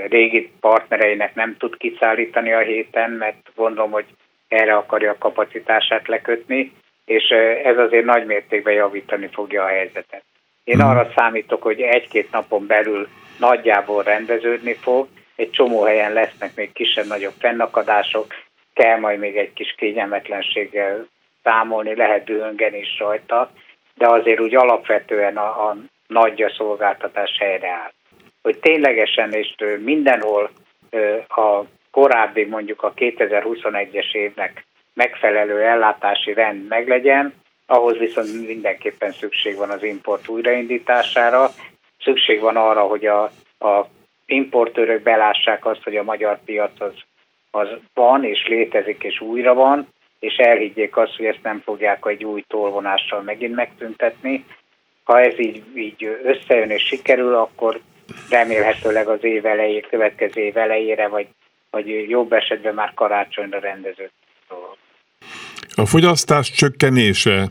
régi 0.08 0.51
partnereinek 0.60 1.36
nem 1.36 1.55
tud 1.58 1.77
kiszállítani 1.77 2.53
a 2.53 2.60
héten, 2.60 3.12
mert 3.12 3.51
gondolom, 3.55 3.91
hogy 3.91 4.05
erre 4.48 4.75
akarja 4.75 5.12
a 5.12 5.17
kapacitását 5.17 6.08
lekötni, 6.08 6.72
és 7.05 7.24
ez 7.63 7.77
azért 7.77 8.05
nagy 8.05 8.25
mértékben 8.25 8.74
javítani 8.74 9.29
fogja 9.32 9.63
a 9.63 9.67
helyzetet. 9.67 10.24
Én 10.63 10.79
hmm. 10.79 10.89
arra 10.89 11.12
számítok, 11.15 11.62
hogy 11.62 11.82
egy-két 11.82 12.32
napon 12.32 12.67
belül 12.67 13.08
nagyjából 13.39 14.03
rendeződni 14.03 14.74
fog, 14.74 15.08
egy 15.36 15.50
csomó 15.50 15.84
helyen 15.84 16.13
lesznek 16.13 16.55
még 16.55 16.72
kisebb-nagyobb 16.72 17.34
fennakadások, 17.39 18.34
kell 18.74 19.00
majd 19.00 19.20
még 19.20 19.38
egy 19.38 19.53
kis 19.53 19.75
kényelmetlenséggel 19.77 21.08
számolni, 21.44 21.96
lehet 21.96 22.24
dühöngeni 22.24 22.77
is 22.77 23.00
rajta, 23.00 23.51
de 23.97 24.07
azért 24.07 24.39
úgy 24.39 24.55
alapvetően 24.55 25.37
a, 25.37 25.69
a 25.69 25.75
nagyja 26.07 26.49
szolgáltatás 26.49 27.37
helyreáll. 27.39 27.91
Hogy 28.41 28.59
ténylegesen 28.59 29.33
és 29.33 29.55
mindenhol 29.83 30.49
a 31.27 31.61
korábbi 31.91 32.45
mondjuk 32.45 32.83
a 32.83 32.93
2021-es 32.93 34.13
évnek 34.13 34.65
megfelelő 34.93 35.61
ellátási 35.61 36.33
rend 36.33 36.67
meglegyen, 36.67 37.33
ahhoz 37.65 37.97
viszont 37.97 38.47
mindenképpen 38.47 39.11
szükség 39.11 39.55
van 39.55 39.69
az 39.69 39.83
import 39.83 40.27
újraindítására, 40.27 41.49
szükség 41.99 42.39
van 42.39 42.55
arra, 42.55 42.81
hogy 42.81 43.05
a, 43.05 43.23
a 43.59 43.87
importőrök 44.25 45.01
belássák 45.01 45.65
azt, 45.65 45.83
hogy 45.83 45.95
a 45.97 46.03
magyar 46.03 46.39
piac 46.45 46.81
az, 46.81 46.93
az 47.51 47.67
van, 47.93 48.23
és 48.23 48.47
létezik, 48.47 49.03
és 49.03 49.21
újra 49.21 49.53
van, 49.53 49.87
és 50.19 50.36
elhiggyék 50.36 50.98
azt, 50.98 51.15
hogy 51.15 51.25
ezt 51.25 51.43
nem 51.43 51.62
fogják 51.65 52.05
egy 52.05 52.24
új 52.24 52.43
tolvonással 52.48 53.22
megint 53.22 53.55
megszüntetni. 53.55 54.45
Ha 55.03 55.22
ez 55.22 55.39
így, 55.39 55.63
így 55.75 56.19
összejön 56.24 56.69
és 56.69 56.84
sikerül, 56.84 57.36
akkor 57.36 57.79
remélhetőleg 58.29 59.07
az 59.07 59.24
év 59.24 59.45
elejé, 59.45 59.79
következő 59.79 60.41
év 60.41 60.57
elejére, 60.57 61.07
vagy, 61.07 61.27
vagy 61.69 62.10
jobb 62.10 62.34
esetben 62.34 62.74
már 62.74 62.93
karácsonyra 62.93 63.60
rendező 63.60 64.12
dolog. 64.50 64.77
A 65.75 65.86
fogyasztás 65.86 66.51
csökkenése 66.51 67.48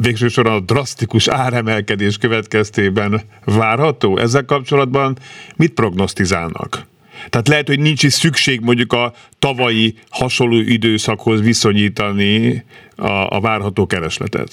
végsősorban 0.00 0.52
a 0.52 0.60
drasztikus 0.60 1.28
áremelkedés 1.28 2.18
következtében 2.18 3.20
várható? 3.44 4.18
Ezzel 4.18 4.44
kapcsolatban 4.44 5.16
mit 5.56 5.74
prognosztizálnak? 5.74 6.86
Tehát 7.28 7.48
lehet, 7.48 7.68
hogy 7.68 7.80
nincs 7.80 8.02
is 8.02 8.12
szükség 8.12 8.60
mondjuk 8.60 8.92
a 8.92 9.12
tavalyi 9.38 9.94
hasonló 10.10 10.56
időszakhoz 10.56 11.42
viszonyítani 11.42 12.64
a, 12.96 13.36
a 13.36 13.40
várható 13.40 13.86
keresletet. 13.86 14.48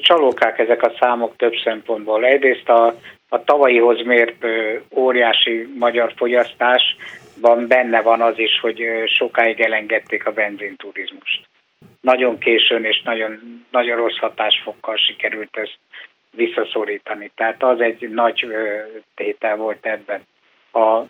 Csalókák 0.00 0.58
ezek 0.58 0.82
a 0.82 0.92
számok 1.00 1.36
több 1.36 1.54
szempontból. 1.64 2.24
Egyrészt 2.24 2.68
a, 2.68 2.96
a 3.28 3.44
tavalyihoz 3.44 4.02
mért 4.04 4.44
óriási 4.90 5.68
magyar 5.78 6.12
fogyasztás 6.16 6.96
van 7.40 7.66
benne 7.66 8.02
van 8.02 8.20
az 8.20 8.38
is, 8.38 8.60
hogy 8.60 8.82
sokáig 9.06 9.60
elengedték 9.60 10.26
a 10.26 10.32
benzinturizmust. 10.32 11.48
Nagyon 12.00 12.38
későn 12.38 12.84
és 12.84 13.02
nagyon, 13.02 13.64
nagyon 13.70 13.96
rossz 13.96 14.16
hatásfokkal 14.16 14.96
sikerült 14.96 15.56
ezt 15.56 15.78
visszaszorítani. 16.30 17.30
Tehát 17.34 17.62
az 17.62 17.80
egy 17.80 18.10
nagy 18.10 18.46
tétel 19.14 19.56
volt 19.56 19.86
ebben. 19.86 20.22
A 20.72 21.02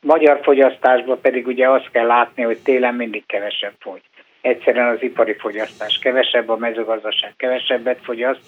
magyar 0.00 0.40
fogyasztásban 0.42 1.20
pedig 1.20 1.46
ugye 1.46 1.68
azt 1.68 1.90
kell 1.90 2.06
látni, 2.06 2.42
hogy 2.42 2.58
télen 2.58 2.94
mindig 2.94 3.26
kevesebb 3.26 3.74
fogy. 3.78 4.00
Egyszerűen 4.40 4.88
az 4.88 5.02
ipari 5.02 5.34
fogyasztás 5.34 5.98
kevesebb, 5.98 6.48
a 6.48 6.56
mezőgazdaság 6.56 7.34
kevesebbet 7.36 7.98
fogyaszt, 8.02 8.40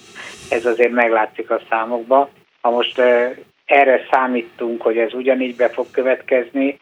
ez 0.51 0.67
azért 0.67 0.93
meglátszik 0.93 1.51
a 1.51 1.61
számokba. 1.69 2.31
Ha 2.61 2.71
most 2.71 2.99
erre 3.65 4.07
számítunk, 4.11 4.83
hogy 4.83 4.99
ez 4.99 5.15
ugyanígy 5.15 5.57
be 5.57 5.69
fog 5.69 5.87
következni, 5.91 6.79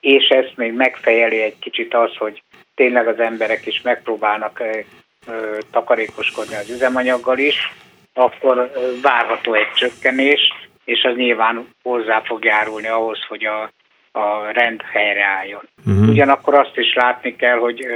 és 0.00 0.28
ezt 0.28 0.52
még 0.56 0.72
megfejeli 0.72 1.42
egy 1.42 1.58
kicsit 1.58 1.94
az, 1.94 2.16
hogy 2.16 2.42
tényleg 2.74 3.08
az 3.08 3.18
emberek 3.18 3.66
is 3.66 3.82
megpróbálnak 3.82 4.62
takarékoskodni 5.70 6.54
az 6.54 6.70
üzemanyaggal 6.70 7.38
is, 7.38 7.72
akkor 8.14 8.72
várható 9.02 9.54
egy 9.54 9.72
csökkenés, 9.74 10.40
és 10.84 11.02
az 11.02 11.16
nyilván 11.16 11.68
hozzá 11.82 12.20
fog 12.20 12.44
járulni 12.44 12.86
ahhoz, 12.86 13.18
hogy 13.28 13.44
a, 13.44 13.70
a 14.18 14.52
rend 14.52 14.82
helyreálljon. 14.82 15.68
Uh-huh. 15.86 16.08
Ugyanakkor 16.08 16.54
azt 16.54 16.76
is 16.76 16.94
látni 16.94 17.36
kell, 17.36 17.58
hogy 17.58 17.86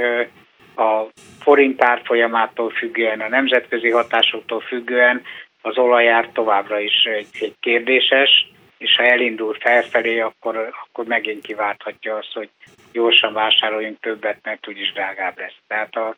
a 0.75 1.05
forint 1.39 1.83
árfolyamától 1.83 2.69
függően, 2.69 3.19
a 3.19 3.27
nemzetközi 3.27 3.89
hatásoktól 3.89 4.59
függően 4.59 5.21
az 5.61 5.77
olajár 5.77 6.29
továbbra 6.33 6.79
is 6.79 7.03
egy, 7.03 7.27
egy 7.39 7.55
kérdéses, 7.59 8.51
és 8.77 8.95
ha 8.95 9.03
elindul 9.03 9.57
felfelé, 9.59 10.19
akkor, 10.19 10.71
akkor 10.85 11.05
megint 11.05 11.41
kiválthatja 11.41 12.15
azt, 12.15 12.33
hogy 12.33 12.49
gyorsan 12.91 13.33
vásároljunk 13.33 13.99
többet, 13.99 14.37
mert 14.43 14.67
úgyis 14.67 14.91
drágább 14.91 15.37
lesz. 15.37 15.57
Tehát 15.67 15.95
a, 15.95 16.15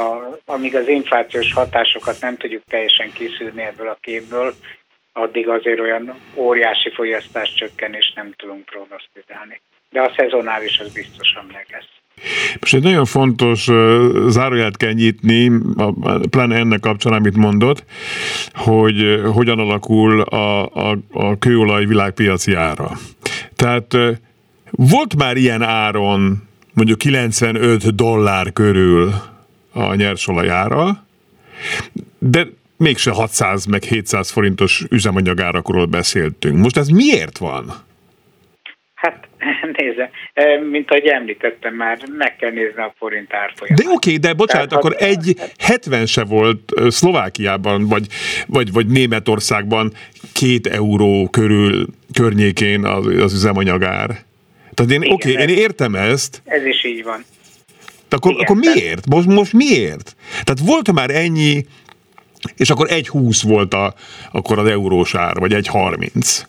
a, 0.00 0.38
amíg 0.46 0.76
az 0.76 0.88
inflációs 0.88 1.52
hatásokat 1.52 2.20
nem 2.20 2.36
tudjuk 2.36 2.62
teljesen 2.68 3.12
kiszűrni 3.12 3.62
ebből 3.62 3.88
a 3.88 3.98
képből, 4.00 4.54
addig 5.12 5.48
azért 5.48 5.80
olyan 5.80 6.14
óriási 6.34 6.90
fogyasztás 6.94 7.54
csökkenést 7.54 8.14
nem 8.14 8.32
tudunk 8.36 8.64
prognosztizálni. 8.64 9.60
De 9.90 10.00
a 10.00 10.12
szezonális 10.16 10.78
az 10.78 10.92
biztosan 10.92 11.44
meg 11.52 11.66
lesz. 11.70 11.88
Most 12.60 12.74
egy 12.74 12.82
nagyon 12.82 13.04
fontos 13.04 13.68
záróját 14.28 14.76
kell 14.76 14.92
nyitni, 14.92 15.50
pláne 16.30 16.56
ennek 16.56 16.80
kapcsán, 16.80 17.12
amit 17.12 17.36
mondott, 17.36 17.84
hogy 18.54 19.20
hogyan 19.34 19.58
alakul 19.58 20.20
a, 20.20 20.66
a, 20.66 20.98
a 21.12 21.38
kőolaj 21.38 21.84
világpiaci 21.84 22.54
ára. 22.54 22.90
Tehát 23.56 23.96
volt 24.70 25.16
már 25.16 25.36
ilyen 25.36 25.62
áron 25.62 26.48
mondjuk 26.74 26.98
95 26.98 27.94
dollár 27.94 28.52
körül 28.52 29.12
a 29.72 29.94
nyersolaj 29.94 30.50
de 32.18 32.46
mégse 32.80 33.10
600 33.10 33.64
meg 33.64 33.82
700 33.82 34.30
forintos 34.30 34.84
üzemanyagárakról 34.90 35.86
beszéltünk. 35.86 36.56
Most 36.56 36.76
ez 36.76 36.88
miért 36.88 37.38
van? 37.38 37.72
Hát 38.94 39.28
nézze, 39.76 40.10
mint 40.70 40.90
ahogy 40.90 41.06
említettem 41.06 41.74
már, 41.74 41.98
meg 42.16 42.36
kell 42.36 42.50
nézni 42.50 42.82
a 42.82 42.94
forint 42.98 43.32
árfolyamát. 43.32 43.78
De 43.78 43.84
oké, 43.84 43.94
okay, 43.94 44.16
de 44.16 44.32
bocsánat, 44.32 44.68
Tehát, 44.68 44.84
akkor 44.84 44.96
egy 44.98 45.36
70 45.58 46.06
se 46.06 46.24
volt 46.24 46.72
Szlovákiában, 46.88 47.88
vagy, 47.88 48.06
vagy, 48.46 48.72
vagy 48.72 48.86
Németországban 48.86 49.92
két 50.32 50.66
euró 50.66 51.28
körül 51.30 51.86
környékén 52.12 52.84
az, 52.84 53.06
az 53.06 53.32
üzemanyagár. 53.32 54.08
Tehát 54.74 54.92
én, 54.92 55.12
oké, 55.12 55.32
okay, 55.32 55.42
én 55.42 55.58
értem 55.58 55.94
ezt. 55.94 56.42
Ez 56.44 56.64
is 56.64 56.84
így 56.84 57.02
van. 57.02 57.24
De 58.08 58.16
akkor, 58.16 58.32
Igen, 58.32 58.44
akkor 58.44 58.56
miért? 58.56 59.06
Most, 59.06 59.26
most 59.26 59.52
miért? 59.52 60.16
Tehát 60.30 60.60
volt 60.64 60.92
már 60.92 61.10
ennyi, 61.10 61.64
és 62.56 62.70
akkor 62.70 62.86
egy 62.90 63.08
20 63.08 63.42
volt 63.42 63.74
a, 63.74 63.94
akkor 64.32 64.58
az 64.58 64.66
eurós 64.68 65.14
ár, 65.14 65.36
vagy 65.38 65.52
egy 65.52 65.66
30. 65.66 66.42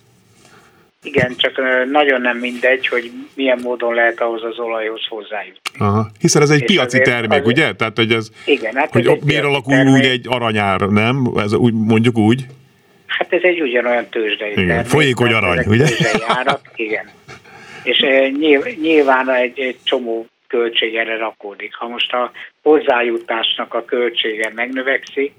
Igen, 1.03 1.33
csak 1.37 1.61
nagyon 1.91 2.21
nem 2.21 2.37
mindegy, 2.37 2.87
hogy 2.87 3.11
milyen 3.33 3.59
módon 3.63 3.93
lehet 3.93 4.21
ahhoz 4.21 4.43
az 4.43 4.59
olajhoz 4.59 5.05
hozzájutni. 5.09 5.59
Aha. 5.77 6.09
Hiszen 6.19 6.41
ez 6.41 6.49
egy 6.49 6.61
És 6.61 6.65
piaci 6.65 6.85
azért- 6.85 7.03
termék, 7.03 7.29
azért- 7.31 7.45
ugye? 7.45 7.73
Tehát, 7.75 7.97
hogy 7.97 8.11
ez, 8.11 8.29
Igen, 8.45 8.75
hát 8.75 8.91
hogy 8.91 9.07
ez 9.07 9.17
miért 9.23 9.43
alakul 9.43 9.73
termék. 9.73 9.93
úgy 9.93 10.05
egy 10.05 10.25
aranyár, 10.29 10.79
nem? 10.79 11.31
Ez 11.37 11.53
úgy, 11.53 11.73
mondjuk 11.73 12.17
úgy. 12.17 12.45
Hát 13.07 13.33
ez 13.33 13.41
egy 13.43 13.61
ugyanolyan 13.61 14.07
tőzsdei 14.09 14.51
Igen, 14.51 14.67
termék, 14.67 14.85
folyékony 14.85 15.33
arany, 15.33 15.65
ugye? 15.67 15.85
Árak, 16.27 16.61
igen. 16.75 17.09
És 17.83 17.99
nyilv- 18.39 18.81
nyilván 18.81 19.29
egy, 19.29 19.59
egy 19.59 19.77
csomó 19.83 20.27
költség 20.47 20.95
erre 20.95 21.17
rakódik. 21.17 21.75
Ha 21.75 21.87
most 21.87 22.13
a 22.13 22.31
hozzájutásnak 22.61 23.73
a 23.73 23.85
költsége 23.85 24.51
megnövekszik, 24.55 25.31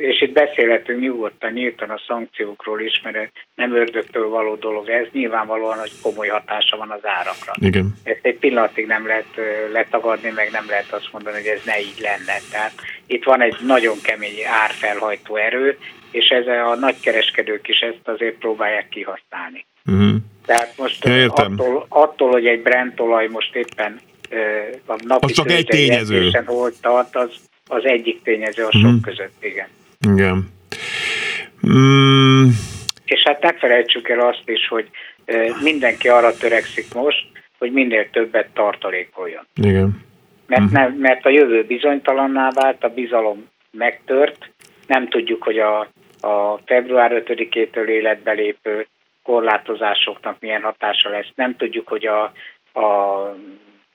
és 0.00 0.20
itt 0.22 0.32
beszélhetünk 0.32 1.00
nyugodtan, 1.00 1.52
nyíltan 1.52 1.90
a 1.90 2.00
szankciókról 2.06 2.80
is, 2.80 3.00
mert 3.04 3.32
nem 3.54 3.74
ördögtől 3.74 4.28
való 4.28 4.54
dolog 4.54 4.88
ez, 4.88 5.06
nyilvánvalóan, 5.12 5.78
hogy 5.78 5.92
komoly 6.02 6.28
hatása 6.28 6.76
van 6.76 6.90
az 6.90 7.06
árakra. 7.06 7.52
Igen. 7.60 7.94
Ezt 8.02 8.18
egy 8.22 8.36
pillanatig 8.36 8.86
nem 8.86 9.06
lehet 9.06 9.28
letagadni, 9.72 10.30
meg 10.30 10.50
nem 10.50 10.64
lehet 10.68 10.92
azt 10.92 11.08
mondani, 11.12 11.36
hogy 11.36 11.46
ez 11.46 11.60
ne 11.64 11.80
így 11.80 12.00
lenne. 12.00 12.38
Tehát 12.50 12.72
itt 13.06 13.24
van 13.24 13.42
egy 13.42 13.56
nagyon 13.66 13.96
kemény 14.02 14.44
árfelhajtó 14.62 15.36
erő, 15.36 15.78
és 16.10 16.28
ez 16.28 16.46
a 16.46 16.74
nagykereskedők 16.74 17.68
is 17.68 17.78
ezt 17.78 18.08
azért 18.08 18.38
próbálják 18.38 18.88
kihasználni. 18.88 19.66
Uh-huh. 19.86 20.14
Tehát 20.46 20.72
most 20.76 21.04
értem. 21.06 21.52
attól, 21.52 21.86
attól, 21.88 22.30
hogy 22.30 22.46
egy 22.46 22.62
Brent 22.62 23.00
olaj 23.00 23.26
most 23.26 23.54
éppen 23.56 24.00
a 24.86 24.96
napi 25.06 25.24
Az 25.24 25.32
csak 25.32 25.50
egy 25.50 25.66
tényező. 25.66 26.30
hol 26.44 26.72
tart, 26.80 27.16
az, 27.16 27.30
az 27.74 27.84
egyik 27.84 28.22
tényező 28.22 28.64
a 28.64 28.70
sok 28.72 28.82
Mhm. 28.90 29.00
között, 29.02 29.44
igen. 29.44 29.66
Igen. 30.14 30.48
Mm, 31.68 32.48
És 33.04 33.22
hát 33.24 33.42
ne 33.42 33.52
felejtsük 33.52 34.08
el 34.08 34.20
azt 34.20 34.42
is, 34.46 34.68
hogy 34.68 34.88
mindenki 35.62 36.08
arra 36.08 36.36
törekszik 36.36 36.94
most, 36.94 37.26
hogy 37.58 37.72
minél 37.72 38.10
többet 38.10 38.48
tartalékoljon. 38.54 39.46
igen. 39.54 40.02
Mert, 40.46 40.70
nem, 40.70 40.92
mert 40.92 41.26
a 41.26 41.28
jövő 41.28 41.64
bizonytalanná 41.64 42.50
vált, 42.54 42.84
a 42.84 42.88
bizalom 42.88 43.48
megtört, 43.70 44.50
nem 44.86 45.08
tudjuk, 45.08 45.42
hogy 45.42 45.58
a, 45.58 45.78
a 46.20 46.58
február 46.66 47.22
5-től 47.26 47.86
életbe 47.86 48.32
lépő 48.32 48.86
korlátozásoknak 49.22 50.36
milyen 50.40 50.62
hatása 50.62 51.08
lesz. 51.10 51.28
Nem 51.34 51.56
tudjuk, 51.56 51.88
hogy 51.88 52.06
a, 52.06 52.22
a 52.80 53.18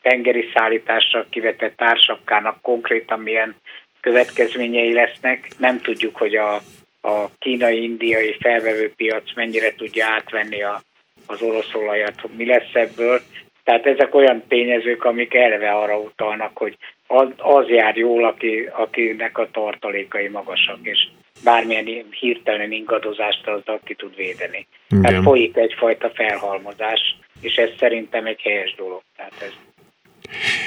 tengeri 0.09 0.49
szállításra 0.53 1.25
kivetett 1.29 1.77
társapkának 1.77 2.61
konkrétan 2.61 3.19
milyen 3.19 3.55
következményei 4.01 4.93
lesznek. 4.93 5.47
Nem 5.57 5.81
tudjuk, 5.81 6.15
hogy 6.15 6.35
a, 6.35 6.53
a 7.01 7.29
kínai-indiai 7.39 8.35
felvevő 8.39 8.93
piac 8.95 9.35
mennyire 9.35 9.75
tudja 9.75 10.05
átvenni 10.05 10.63
a, 10.63 10.81
az 11.27 11.41
orosz 11.41 11.73
olajat, 11.73 12.21
mi 12.37 12.45
lesz 12.45 12.73
ebből. 12.73 13.21
Tehát 13.63 13.85
ezek 13.85 14.15
olyan 14.15 14.43
tényezők, 14.47 15.03
amik 15.03 15.33
elve 15.33 15.71
arra 15.71 15.97
utalnak, 15.99 16.57
hogy 16.57 16.77
az, 17.07 17.27
az 17.37 17.67
jár 17.67 17.97
jól, 17.97 18.25
aki, 18.25 18.69
akinek 18.71 19.37
a 19.37 19.49
tartalékai 19.51 20.27
magasak, 20.27 20.77
és 20.81 21.07
bármilyen 21.43 22.05
hirtelen 22.19 22.71
ingadozást 22.71 23.47
azzal 23.47 23.79
ki 23.83 23.93
tud 23.93 24.15
védeni. 24.15 24.67
Igen. 24.89 25.03
Tehát 25.03 25.23
folyik 25.23 25.57
egyfajta 25.57 26.09
felhalmozás, 26.09 27.17
és 27.41 27.55
ez 27.55 27.69
szerintem 27.77 28.25
egy 28.25 28.41
helyes 28.41 28.75
dolog. 28.75 29.01
Tehát, 29.15 29.33
ez, 29.41 29.53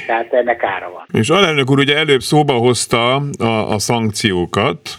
tehát 0.07 0.33
ennek 0.33 0.63
ára 0.63 0.91
van. 0.91 1.21
És 1.21 1.31
alelnök 1.31 1.71
úr 1.71 1.79
ugye 1.79 1.97
előbb 1.97 2.23
szóba 2.23 2.53
hozta 2.53 3.15
a, 3.39 3.73
a 3.73 3.79
szankciókat. 3.79 4.99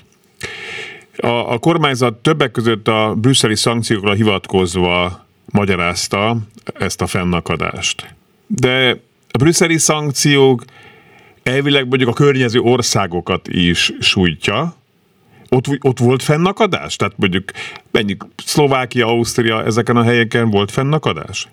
A, 1.18 1.28
a 1.28 1.58
kormányzat 1.58 2.14
többek 2.14 2.52
között 2.52 2.88
a 2.88 3.14
brüsszeli 3.18 3.56
szankciókra 3.56 4.14
hivatkozva 4.14 5.26
magyarázta 5.46 6.38
ezt 6.80 7.02
a 7.02 7.08
fennakadást. 7.08 8.16
De 8.48 8.98
a 9.32 9.38
brüsszeli 9.38 9.78
szankciók 9.78 10.64
elvileg 11.44 11.88
mondjuk 11.88 12.10
a 12.10 12.14
környező 12.14 12.60
országokat 12.60 13.48
is 13.48 13.92
sújtja. 14.00 14.76
Ott, 15.50 15.66
ott 15.82 16.00
volt 16.00 16.24
fennakadás? 16.24 16.96
Tehát 16.96 17.14
mondjuk 17.18 17.52
mennyi 17.92 18.18
Szlovákia, 18.46 19.08
Ausztria, 19.08 19.64
ezeken 19.64 19.96
a 19.96 20.04
helyeken 20.04 20.50
volt 20.50 20.72
fennakadás? 20.72 21.48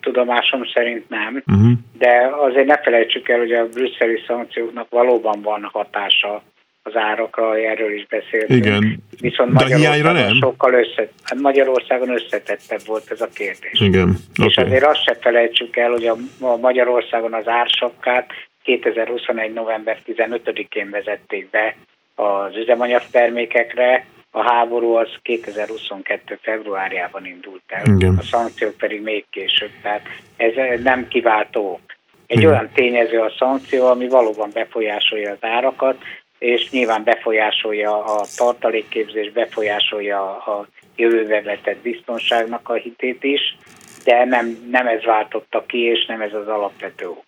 Tudomásom 0.00 0.64
szerint 0.74 1.08
nem, 1.08 1.42
Uh-huh. 1.46 1.72
de 1.98 2.30
azért 2.46 2.66
ne 2.66 2.78
felejtsük 2.78 3.28
el, 3.28 3.38
hogy 3.38 3.52
a 3.52 3.68
brüsszeli 3.68 4.22
szankcióknak 4.26 4.86
valóban 4.90 5.42
van 5.42 5.68
hatása 5.72 6.42
az 6.82 6.96
árakra, 6.96 7.58
erről 7.58 7.92
is 7.92 8.06
beszéltünk. 8.06 8.64
Igen. 8.64 9.02
Viszont 9.20 9.52
De 9.52 9.62
Magyarországon 9.62 10.12
nem? 10.12 10.34
sokkal 10.40 10.72
össze, 10.74 11.08
hát 11.22 11.40
Magyarországon 11.40 12.08
összetettebb 12.08 12.80
volt 12.86 13.10
ez 13.10 13.20
a 13.20 13.28
kérdés. 13.34 13.80
Igen. 13.80 14.16
És 14.44 14.56
Oké. 14.56 14.66
azért 14.66 14.84
azt 14.84 15.02
se 15.04 15.16
felejtsük 15.20 15.76
el, 15.76 15.90
hogy 15.90 16.06
a, 16.06 16.16
a 16.40 16.56
Magyarországon 16.56 17.34
az 17.34 17.48
ársapkát 17.48 18.30
2021. 18.62 19.52
november 19.52 19.98
15-én 20.06 20.90
vezették 20.90 21.50
be 21.50 21.76
az 22.14 22.56
üzemanyagtermékekre, 22.56 24.06
a 24.36 24.42
háború 24.42 24.92
az 24.92 25.08
2022. 25.22 26.38
februárjában 26.42 27.26
indult 27.26 27.62
el, 27.66 27.84
Igen. 27.84 28.16
a 28.16 28.22
szankciók 28.22 28.76
pedig 28.76 29.02
még 29.02 29.24
később, 29.30 29.70
tehát 29.82 30.02
ez 30.36 30.82
nem 30.82 31.08
kiváltó 31.08 31.70
ok. 31.70 31.96
Egy 32.26 32.38
Igen. 32.38 32.50
olyan 32.50 32.70
tényező 32.74 33.20
a 33.20 33.32
szankció, 33.38 33.86
ami 33.86 34.08
valóban 34.08 34.50
befolyásolja 34.52 35.30
az 35.30 35.38
árakat, 35.40 35.96
és 36.38 36.70
nyilván 36.70 37.04
befolyásolja 37.04 38.04
a 38.04 38.26
tartalékképzés, 38.36 39.32
befolyásolja 39.32 40.20
a 40.36 40.66
jövőbe 40.96 41.42
vetett 41.42 41.82
biztonságnak 41.82 42.68
a 42.68 42.74
hitét 42.74 43.24
is, 43.24 43.56
de 44.04 44.24
nem, 44.24 44.68
nem 44.70 44.86
ez 44.86 45.04
váltotta 45.04 45.64
ki, 45.66 45.78
és 45.78 46.06
nem 46.06 46.20
ez 46.20 46.32
az 46.32 46.48
alapvető 46.48 47.08
ok. 47.08 47.24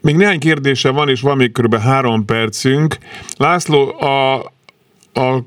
Még 0.00 0.16
néhány 0.16 0.38
kérdése 0.38 0.90
van, 0.90 1.08
és 1.08 1.20
van 1.20 1.36
még 1.36 1.52
kb. 1.52 1.74
három 1.74 2.24
percünk. 2.24 2.96
László, 3.36 4.00
a, 4.00 4.54
a 5.16 5.38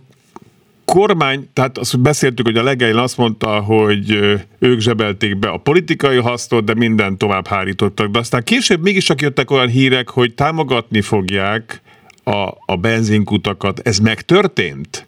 kormány, 0.85 1.49
tehát 1.53 1.77
azt 1.77 2.01
beszéltük, 2.01 2.45
hogy 2.45 2.57
a 2.57 2.63
legelején 2.63 2.99
azt 2.99 3.17
mondta, 3.17 3.59
hogy 3.59 4.11
ők 4.59 4.79
zsebelték 4.79 5.37
be 5.37 5.49
a 5.49 5.57
politikai 5.57 6.17
hasznot, 6.17 6.63
de 6.63 6.73
mindent 6.73 7.17
tovább 7.17 7.47
hárítottak. 7.47 8.07
De 8.07 8.19
aztán 8.19 8.43
később 8.43 8.81
mégis 8.81 9.03
csak 9.05 9.21
jöttek 9.21 9.51
olyan 9.51 9.67
hírek, 9.67 10.09
hogy 10.09 10.33
támogatni 10.33 11.01
fogják 11.01 11.81
a, 12.23 12.47
a 12.65 12.75
benzinkutakat. 12.81 13.79
Ez 13.83 13.97
megtörtént? 13.99 15.07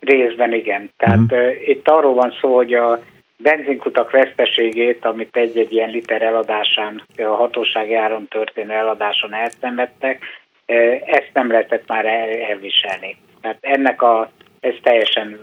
Részben 0.00 0.52
igen. 0.54 0.90
Tehát 0.96 1.16
Mhm. 1.16 1.34
uh, 1.34 1.68
itt 1.68 1.88
arról 1.88 2.14
van 2.14 2.32
szó, 2.40 2.54
hogy 2.54 2.74
a 2.74 3.02
benzinkutak 3.36 4.10
veszteségét, 4.10 5.04
amit 5.04 5.36
egy-egy 5.36 5.72
ilyen 5.72 5.90
liter 5.90 6.22
eladásán, 6.22 7.02
a 7.16 7.22
hatósági 7.22 7.94
áron 7.94 8.26
történő 8.28 8.72
eladáson 8.72 9.34
elszenvedtek, 9.34 10.22
uh, 10.66 10.76
ezt 11.06 11.30
nem 11.32 11.50
lehetett 11.50 11.88
már 11.88 12.04
el, 12.06 12.28
elviselni. 12.50 13.16
Tehát 13.44 13.58
ennek 13.60 14.02
a, 14.02 14.30
ez 14.60 14.74
teljesen 14.82 15.40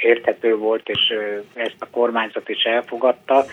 érthető 0.00 0.56
volt, 0.56 0.88
és 0.88 1.14
ezt 1.54 1.76
a 1.78 1.90
kormányzat 1.90 2.48
is 2.48 2.62
elfogadta. 2.62 3.44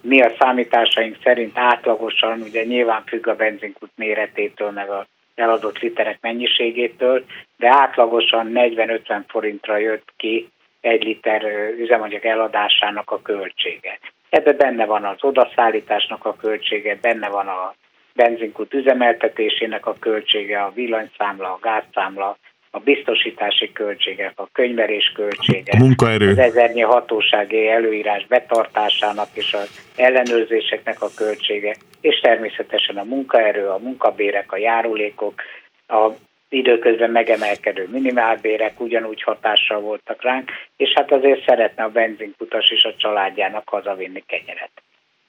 Mi 0.00 0.22
a 0.22 0.32
számításaink 0.38 1.16
szerint 1.22 1.58
átlagosan, 1.58 2.40
ugye 2.40 2.64
nyilván 2.64 3.02
függ 3.06 3.26
a 3.26 3.36
benzinkút 3.36 3.90
méretétől, 3.94 4.70
meg 4.70 4.90
a 4.90 5.06
eladott 5.34 5.78
literek 5.78 6.18
mennyiségétől, 6.20 7.24
de 7.56 7.68
átlagosan 7.68 8.50
40-50 8.54 9.20
forintra 9.26 9.76
jött 9.76 10.12
ki 10.16 10.48
egy 10.80 11.02
liter 11.04 11.42
üzemanyag 11.78 12.24
eladásának 12.24 13.10
a 13.10 13.22
költsége. 13.22 13.98
Ebbe 14.28 14.52
benne 14.52 14.84
van 14.84 15.04
az 15.04 15.24
odaszállításnak 15.24 16.24
a 16.24 16.36
költsége, 16.36 16.98
benne 17.00 17.28
van 17.28 17.46
a 17.46 17.74
benzinkút 18.14 18.74
üzemeltetésének 18.74 19.86
a 19.86 19.96
költsége, 20.00 20.62
a 20.62 20.72
villanyszámla, 20.74 21.52
a 21.52 21.58
gázszámla, 21.62 22.36
a 22.70 22.78
biztosítási 22.78 23.72
költségek, 23.72 24.32
a 24.36 24.48
könyvelés 24.52 25.12
költsége, 25.14 25.72
A 25.72 25.78
munkaerő. 25.78 26.30
az 26.30 26.38
ezernyi 26.38 26.80
hatósági 26.80 27.68
előírás 27.68 28.26
betartásának 28.26 29.28
és 29.32 29.52
az 29.52 29.80
ellenőrzéseknek 29.96 31.02
a 31.02 31.08
költsége, 31.16 31.76
és 32.00 32.20
természetesen 32.20 32.96
a 32.96 33.04
munkaerő, 33.04 33.68
a 33.68 33.78
munkabérek, 33.78 34.52
a 34.52 34.56
járulékok, 34.56 35.42
a 35.88 36.10
időközben 36.48 37.10
megemelkedő 37.10 37.88
minimálbérek 37.92 38.80
ugyanúgy 38.80 39.22
hatással 39.22 39.80
voltak 39.80 40.22
ránk, 40.22 40.50
és 40.76 40.92
hát 40.94 41.12
azért 41.12 41.44
szeretne 41.46 41.84
a 41.84 41.90
benzinkutas 41.90 42.70
is 42.70 42.84
a 42.84 42.94
családjának 42.96 43.68
hazavinni 43.68 44.22
kenyeret. 44.26 44.70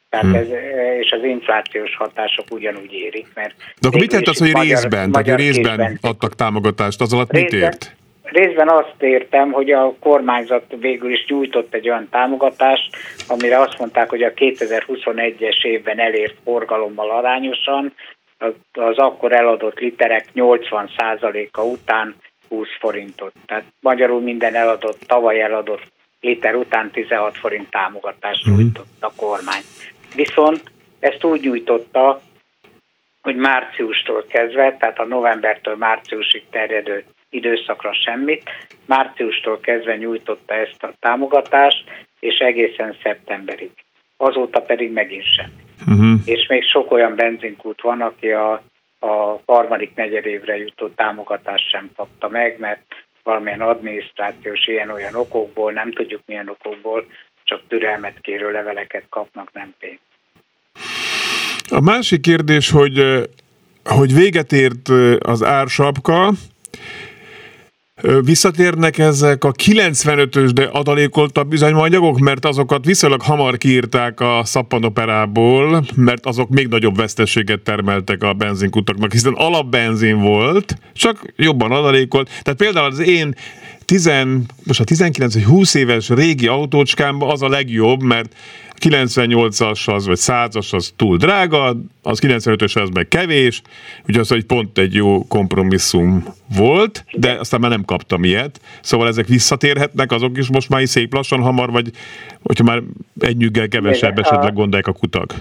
Tehát 0.10 0.26
Hmm. 0.26 0.36
ez, 0.36 0.48
és 1.00 1.12
az 1.12 1.24
inflációs 1.24 1.96
hatások 1.96 2.46
ugyanúgy 2.52 2.94
érik, 2.94 3.28
mert... 3.34 3.54
De 3.82 3.88
akkor 3.88 4.00
mit 4.00 4.14
is 4.14 4.28
az, 4.28 4.38
hogy 4.38 4.52
magyar- 4.52 4.68
részben, 4.68 4.90
tehát 4.90 5.12
magyar 5.12 5.36
hogy 5.36 5.46
részben 5.46 5.78
kézben- 5.78 5.98
adtak 6.02 6.36
támogatást? 6.36 7.02
Az 7.02 7.14
alatt 7.14 7.32
mit 7.32 7.42
Részben- 7.52 7.62
ért? 7.74 7.96
részben 8.24 8.70
azt 8.70 8.96
értem, 9.00 9.52
hogy 9.52 9.72
a 9.72 9.96
kormányzat 10.00 10.64
végül 10.80 11.12
is 11.12 11.26
nyújtott 11.28 11.74
egy 11.74 11.90
olyan 11.90 12.08
támogatást, 12.12 12.96
amire 13.28 13.60
azt 13.60 13.80
mondták, 13.80 14.10
hogy 14.10 14.24
a 14.24 14.34
2021-es 14.34 15.64
évben 15.66 16.00
elért 16.00 16.36
forgalommal 16.44 17.10
arányosan 17.12 17.94
az 18.72 18.98
akkor 18.98 19.34
eladott 19.34 19.80
literek 19.80 20.26
80%-a 20.36 21.62
után 21.62 22.16
20 22.50 22.68
forintot. 22.80 23.34
Tehát 23.46 23.64
magyarul 23.80 24.22
minden 24.22 24.56
eladott, 24.56 25.00
tavaly 25.08 25.42
eladott 25.42 25.92
liter 26.22 26.56
után 26.56 26.92
16 26.92 27.38
forint 27.38 27.70
támogatást 27.70 28.50
mm. 28.50 28.54
nyújtott 28.54 28.86
a 29.00 29.12
kormány. 29.16 29.62
Viszont 30.18 30.64
ezt 31.00 31.24
úgy 31.24 31.42
nyújtotta, 31.42 32.22
hogy 33.22 33.36
márciustól 33.36 34.26
kezdve, 34.30 34.76
tehát 34.80 35.00
a 35.00 35.06
novembertől 35.06 35.76
márciusig 35.76 36.44
terjedő 36.50 37.04
időszakra 37.30 37.94
semmit, 37.94 38.50
márciustól 38.86 39.60
kezdve 39.60 39.96
nyújtotta 39.96 40.54
ezt 40.54 40.84
a 40.84 40.94
támogatást, 41.00 41.84
és 42.20 42.38
egészen 42.38 42.96
szeptemberig. 43.04 43.72
Azóta 44.18 44.62
pedig 44.62 44.92
megint 44.92 45.34
sem. 45.36 45.52
Uh-huh. 45.88 46.20
És 46.26 46.48
még 46.48 46.64
sok 46.64 46.92
olyan 46.92 47.16
benzinkút 47.16 47.82
van, 47.82 48.02
aki 48.02 48.32
a, 48.32 48.52
a 49.00 49.42
harmadik 49.46 49.96
negyedévre 49.96 50.58
jutó 50.58 50.88
támogatást 50.88 51.70
sem 51.70 51.90
kapta 51.96 52.28
meg, 52.28 52.60
mert 52.60 52.82
valamilyen 53.24 53.62
adminisztrációs 53.62 54.68
ilyen-olyan 54.68 55.16
okokból, 55.16 55.72
nem 55.72 55.92
tudjuk 55.92 56.22
milyen 56.26 56.50
okokból, 56.50 57.06
csak 57.44 57.62
türelmet 57.68 58.20
kérő 58.22 58.52
leveleket 58.52 59.04
kapnak, 59.10 59.54
nem 59.54 59.74
pénzt. 59.80 60.07
A 61.70 61.82
másik 61.82 62.22
kérdés, 62.22 62.70
hogy, 62.70 63.30
hogy 63.84 64.14
véget 64.14 64.54
ért 64.54 64.90
az 65.20 65.44
ársapka, 65.44 66.34
Visszatérnek 68.24 68.98
ezek 68.98 69.44
a 69.44 69.52
95-ös, 69.52 70.50
de 70.54 70.64
adalékoltabb 70.64 71.54
üzemanyagok, 71.54 72.20
mert 72.20 72.46
azokat 72.46 72.86
viszonylag 72.86 73.22
hamar 73.22 73.58
kiírták 73.58 74.20
a 74.20 74.42
szappanoperából, 74.44 75.86
mert 75.96 76.26
azok 76.26 76.50
még 76.50 76.68
nagyobb 76.68 76.96
veszteséget 76.96 77.60
termeltek 77.60 78.24
a 78.24 78.34
benzinkutaknak, 78.34 79.12
hiszen 79.12 79.34
alapbenzin 79.34 80.22
volt, 80.22 80.78
csak 80.94 81.34
jobban 81.36 81.72
adalékolt. 81.72 82.30
Tehát 82.42 82.60
például 82.60 82.86
az 82.86 83.00
én 83.00 83.36
10, 83.88 84.12
most 84.68 84.80
a 84.80 84.84
19 84.84 85.34
vagy 85.34 85.44
20 85.44 85.74
éves 85.74 86.10
régi 86.10 86.48
autócskámban 86.48 87.30
az 87.30 87.42
a 87.42 87.50
legjobb, 87.50 88.04
mert 88.04 88.36
98-as 88.80 89.94
az, 89.94 90.08
vagy 90.08 90.18
100-as 90.20 90.74
az 90.74 90.94
túl 90.96 91.18
drága, 91.18 91.76
az 92.04 92.20
95-ös 92.28 92.82
az 92.82 92.90
meg 92.90 93.08
kevés, 93.08 93.62
ugye 94.08 94.20
az 94.20 94.32
egy 94.32 94.46
pont 94.46 94.78
egy 94.78 94.94
jó 94.94 95.28
kompromisszum 95.28 96.26
volt, 96.58 97.06
de 97.12 97.32
aztán 97.32 97.60
már 97.60 97.70
nem 97.70 97.86
kaptam 97.86 98.24
ilyet. 98.24 98.60
Szóval 98.82 99.08
ezek 99.08 99.26
visszatérhetnek, 99.26 100.12
azok 100.12 100.38
is 100.38 100.50
most 100.50 100.70
már 100.70 100.88
szép 100.88 101.14
lassan 101.14 101.42
hamar, 101.42 101.72
vagy 101.72 101.90
hogyha 102.44 102.64
már 102.64 102.82
egy 103.20 103.38
nyüggel 103.38 103.68
kevesebb 103.68 104.12
Igen, 104.12 104.24
esetleg 104.24 104.52
a... 104.52 104.56
gondolják 104.56 104.88
a 104.88 104.94
kutak. 104.94 105.34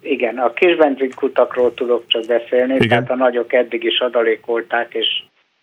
Igen, 0.00 0.38
a 0.38 0.52
kis 0.52 0.76
kutakról 1.14 1.74
tudok 1.74 2.04
csak 2.06 2.26
beszélni, 2.26 2.74
Igen. 2.74 2.88
tehát 2.88 3.10
a 3.10 3.16
nagyok 3.16 3.52
eddig 3.52 3.84
is 3.84 3.98
adalékolták, 3.98 4.94
és 4.94 5.06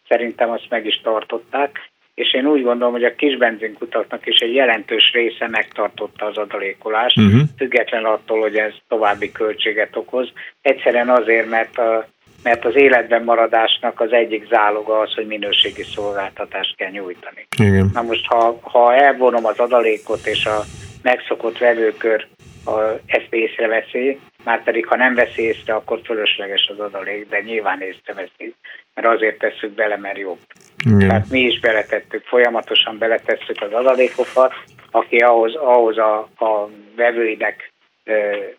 szerintem 0.07 0.49
azt 0.49 0.67
meg 0.69 0.85
is 0.85 1.01
tartották 1.03 1.88
és 2.19 2.33
én 2.33 2.45
úgy 2.45 2.63
gondolom, 2.63 2.93
hogy 2.93 3.03
a 3.03 3.15
kis 3.15 3.37
benzinkutaknak 3.37 4.25
is 4.25 4.39
egy 4.39 4.53
jelentős 4.53 5.11
része 5.13 5.47
megtartotta 5.47 6.25
az 6.25 6.37
adalékolást, 6.37 7.17
uh-huh. 7.17 7.41
független 7.57 8.05
attól, 8.05 8.39
hogy 8.39 8.55
ez 8.55 8.73
további 8.87 9.31
költséget 9.31 9.95
okoz. 9.95 10.31
Egyszerűen 10.61 11.09
azért, 11.09 11.49
mert, 11.49 11.77
a, 11.77 12.07
mert 12.43 12.65
az 12.65 12.75
életben 12.75 13.23
maradásnak 13.23 13.99
az 13.99 14.11
egyik 14.11 14.47
záloga 14.47 14.99
az, 14.99 15.13
hogy 15.13 15.27
minőségi 15.27 15.83
szolgáltatást 15.83 16.75
kell 16.75 16.89
nyújtani. 16.89 17.47
Igen. 17.57 17.89
Na 17.93 18.01
most, 18.01 18.25
ha, 18.25 18.59
ha 18.61 18.95
elvonom 18.95 19.45
az 19.45 19.59
adalékot 19.59 20.25
és 20.25 20.45
a 20.45 20.63
megszokott 21.01 21.57
vevőkör 21.57 22.27
a, 22.65 22.79
ezt 23.05 23.27
észreveszi, 23.29 24.19
már 24.43 24.63
pedig 24.63 24.85
ha 24.85 24.95
nem 24.95 25.15
veszi 25.15 25.41
észre, 25.41 25.73
akkor 25.73 25.99
fölösleges 26.03 26.71
az 26.71 26.79
adalék, 26.79 27.29
de 27.29 27.41
nyilván 27.41 27.81
észreveszi, 27.81 28.55
mert 29.01 29.15
azért 29.15 29.37
tesszük 29.37 29.71
bele, 29.71 29.97
mert 29.97 30.17
jobb. 30.17 30.39
Igen. 30.85 31.07
Tehát 31.07 31.29
mi 31.29 31.39
is 31.39 31.59
beletettük, 31.59 32.23
folyamatosan 32.23 32.97
beletesszük 32.97 33.61
az 33.61 33.71
adalékokat, 33.71 34.53
aki 34.91 35.17
ahhoz, 35.17 35.55
ahhoz 35.55 35.97
a, 35.97 36.17
a 36.19 36.69
vevőinek 36.95 37.71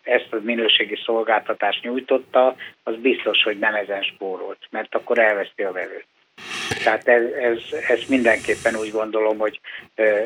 ezt 0.03 0.27
a 0.31 0.37
minőségi 0.43 0.99
szolgáltatást 1.05 1.83
nyújtotta, 1.83 2.55
az 2.83 2.95
biztos, 2.95 3.43
hogy 3.43 3.59
nem 3.59 3.75
ezen 3.75 4.01
spórolt, 4.01 4.59
mert 4.69 4.95
akkor 4.95 5.19
elveszti 5.19 5.63
a 5.63 5.71
vevőt. 5.71 6.05
Tehát 6.83 7.07
ez, 7.07 7.23
ez, 7.31 7.57
ez 7.87 7.99
mindenképpen 8.07 8.75
úgy 8.75 8.91
gondolom, 8.91 9.37
hogy 9.37 9.59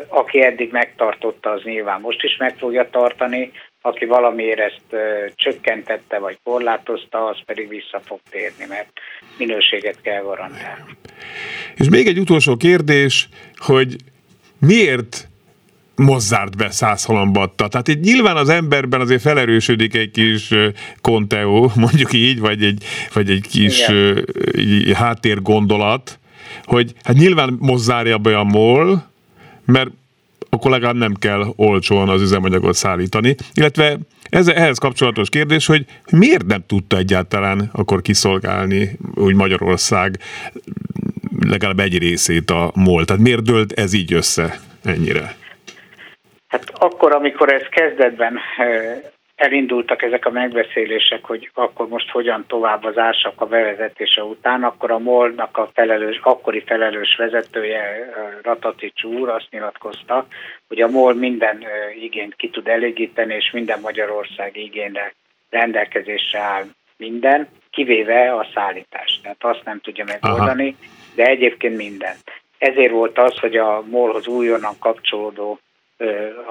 aki 0.08 0.44
eddig 0.44 0.72
megtartotta, 0.72 1.50
az 1.50 1.64
nyilván 1.64 2.02
most 2.02 2.24
is 2.24 2.38
meg 2.38 2.56
fogja 2.58 2.90
tartani, 2.90 3.52
aki 3.86 4.06
valamiért 4.06 4.60
ezt 4.60 5.04
csökkentette 5.36 6.20
vagy 6.20 6.38
korlátozta, 6.44 7.26
az 7.26 7.38
pedig 7.46 7.68
vissza 7.68 8.02
fog 8.06 8.20
térni, 8.30 8.66
mert 8.70 8.90
minőséget 9.38 10.02
kell 10.02 10.22
garantálni. 10.22 10.98
És 11.76 11.90
még 11.90 12.08
egy 12.08 12.20
utolsó 12.20 12.58
kérdés, 12.58 13.30
hogy 13.56 13.96
miért 14.60 15.28
mozzárt 15.96 16.58
be 16.58 16.72
száz 16.72 17.06
halambatta. 17.06 17.68
Tehát 17.68 17.88
itt 17.88 18.02
nyilván 18.02 18.36
az 18.36 18.50
emberben 18.50 19.02
azért 19.02 19.22
felerősödik 19.22 19.96
egy 19.96 20.12
kis 20.12 20.54
konteó, 21.02 21.72
mondjuk 21.86 22.14
így, 22.14 22.40
vagy 22.40 22.64
egy, 22.64 22.84
vagy 23.14 23.30
egy 23.30 23.48
kis 23.48 23.90
így, 24.58 24.94
háttérgondolat, 24.94 26.20
hogy 26.64 26.94
hát 27.04 27.16
nyilván 27.16 27.58
mozzárja 27.60 28.18
be 28.18 28.38
a 28.38 28.44
MOL, 28.44 29.08
mert 29.66 29.90
akkor 30.56 30.72
legalább 30.72 30.96
nem 30.96 31.14
kell 31.14 31.54
olcsóan 31.56 32.10
az 32.10 32.22
üzemanyagot 32.22 32.74
szállítani. 32.74 33.36
Illetve 33.54 33.98
ez, 34.30 34.48
ehhez 34.48 34.78
kapcsolatos 34.78 35.30
kérdés, 35.30 35.66
hogy 35.66 35.86
miért 36.12 36.46
nem 36.46 36.64
tudta 36.68 36.98
egyáltalán 36.98 37.70
akkor 37.74 38.02
kiszolgálni 38.02 38.98
úgy 39.16 39.36
Magyarország 39.36 40.20
legalább 41.48 41.80
egy 41.80 41.98
részét 41.98 42.50
a 42.50 42.72
MOL? 42.76 43.06
Tehát 43.06 43.22
miért 43.22 43.44
dölt 43.44 43.72
ez 43.72 43.94
így 43.94 44.14
össze 44.14 44.60
ennyire? 44.84 45.36
Hát 46.48 46.64
akkor, 46.74 47.12
amikor 47.12 47.54
ez 47.54 47.64
kezdetben 47.70 48.40
elindultak 49.36 50.02
ezek 50.02 50.26
a 50.26 50.32
megbeszélések, 50.32 51.26
hogy 51.26 51.50
akkor 51.54 51.88
most 51.88 52.10
hogyan 52.10 52.46
tovább 52.48 52.84
az 52.84 52.98
ársak 52.98 53.42
a 53.42 53.46
bevezetése 53.46 54.24
után, 54.24 54.64
akkor 54.64 54.92
a 54.92 55.00
MOL-nak 55.00 55.58
a 55.58 55.70
felelős, 55.74 56.20
akkori 56.24 56.64
felelős 56.66 57.16
vezetője 57.16 58.10
Ratatics 58.44 59.04
úr 59.04 59.30
azt 59.30 59.48
nyilatkozta, 59.50 60.28
hogy 60.68 60.82
a 60.82 60.88
MOL 60.88 61.14
minden 61.14 61.64
igényt 62.02 62.36
ki 62.36 62.50
tud 62.50 62.68
elégíteni, 62.68 63.34
és 63.34 63.52
minden 63.52 63.80
Magyarország 63.80 64.58
igényre 64.58 65.14
rendelkezésre 65.50 66.40
áll 66.40 66.64
minden, 66.98 67.48
kivéve 67.72 68.34
a 68.34 68.48
szállítást. 68.54 69.22
Tehát 69.22 69.44
azt 69.44 69.64
nem 69.64 69.80
tudja 69.80 70.06
megoldani, 70.06 70.76
Aha. 70.80 70.92
de 71.16 71.24
egyébként 71.24 71.78
minden. 71.78 72.16
Ezért 72.58 72.92
volt 72.92 73.18
az, 73.18 73.38
hogy 73.38 73.58
a 73.58 73.84
MOL-hoz 73.90 74.28
újonnan 74.28 74.76
kapcsolódó 74.80 75.60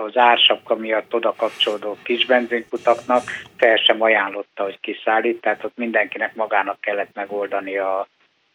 az 0.07 0.17
ársapka 0.17 0.75
miatt 0.75 1.15
oda 1.15 1.35
kapcsolódó 1.37 1.97
kis 2.03 2.27
benzinkutaknak 2.27 3.23
fel 3.57 3.77
sem 3.77 4.03
ajánlotta, 4.03 4.63
hogy 4.63 4.81
kiszállít, 4.81 5.41
tehát 5.41 5.65
ott 5.65 5.77
mindenkinek 5.77 6.35
magának 6.35 6.81
kellett 6.81 7.15
megoldani 7.15 7.79
a, 7.79 7.99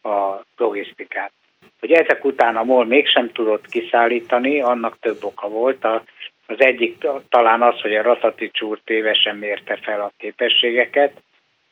a 0.04 0.46
logisztikát. 0.58 1.32
Hogy 1.80 1.92
ezek 1.92 2.26
után 2.26 2.56
a 2.56 2.64
MOL 2.64 2.86
mégsem 2.86 3.32
tudott 3.32 3.66
kiszállítani, 3.66 4.62
annak 4.62 4.98
több 5.00 5.24
oka 5.24 5.48
volt. 5.48 5.84
A, 5.84 6.04
az 6.46 6.62
egyik 6.62 7.08
talán 7.30 7.62
az, 7.62 7.82
hogy 7.82 7.96
a 7.96 8.02
Ratatics 8.02 8.62
úr 8.62 8.80
tévesen 8.86 9.36
mérte 9.36 9.80
fel 9.82 10.02
a 10.02 10.12
képességeket, 10.18 11.22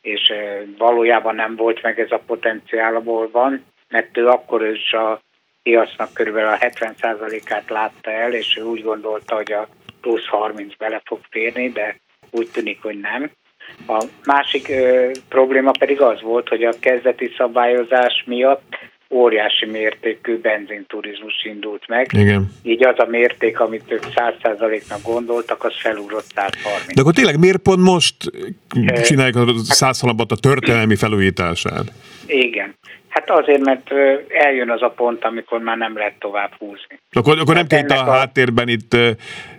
és 0.01 0.33
valójában 0.77 1.35
nem 1.35 1.55
volt 1.55 1.81
meg 1.81 1.99
ez 1.99 2.11
a 2.11 2.23
potenciál, 2.25 2.95
ahol 2.95 3.29
van, 3.31 3.65
mert 3.89 4.17
ő 4.17 4.27
akkor 4.27 4.65
is 4.65 4.93
a 4.93 5.21
piacnak 5.67 6.13
körülbelül 6.13 6.49
a 6.49 6.57
70%-át 6.57 7.69
látta 7.69 8.11
el, 8.11 8.33
és 8.33 8.57
ő 8.59 8.63
úgy 8.63 8.83
gondolta, 8.83 9.35
hogy 9.35 9.51
a 9.51 9.67
plusz 10.01 10.25
30 10.25 10.77
bele 10.77 11.01
fog 11.05 11.19
férni, 11.29 11.69
de 11.69 11.99
úgy 12.31 12.49
tűnik, 12.51 12.81
hogy 12.81 12.99
nem. 12.99 13.31
A 13.87 14.05
másik 14.25 14.69
ö, 14.69 15.09
probléma 15.29 15.71
pedig 15.79 16.01
az 16.01 16.21
volt, 16.21 16.47
hogy 16.47 16.63
a 16.63 16.73
kezdeti 16.79 17.33
szabályozás 17.37 18.23
miatt 18.25 18.75
óriási 19.09 19.65
mértékű 19.65 20.39
benzinturizmus 20.39 21.43
indult 21.43 21.87
meg. 21.87 22.09
Igen. 22.13 22.51
Így 22.63 22.85
az 22.85 22.99
a 22.99 23.05
mérték, 23.05 23.59
amit 23.59 23.91
ők 23.91 24.03
100%-nak 24.15 25.01
gondoltak, 25.03 25.63
az 25.63 25.73
felúrott 25.79 26.31
130. 26.35 26.93
De 26.93 27.01
akkor 27.01 27.13
tényleg 27.13 27.39
miért 27.39 27.57
pont 27.57 27.81
most 27.81 28.15
csinálják 29.03 29.35
a 29.35 29.53
százszalabat 29.63 30.31
a 30.31 30.35
történelmi 30.35 30.95
felújítását? 30.95 31.91
Igen. 32.25 32.76
Hát 33.17 33.29
azért, 33.29 33.63
mert 33.63 33.91
eljön 34.29 34.69
az 34.69 34.81
a 34.81 34.89
pont, 34.89 35.25
amikor 35.25 35.59
már 35.59 35.77
nem 35.77 35.97
lehet 35.97 36.19
tovább 36.19 36.51
húzni. 36.57 36.99
Akkor, 37.11 37.39
akkor 37.39 37.55
nem 37.55 37.67
kell 37.67 37.79
itt 37.79 37.89
a, 37.89 38.07
a 38.07 38.11
háttérben 38.11 38.67
itt 38.67 38.93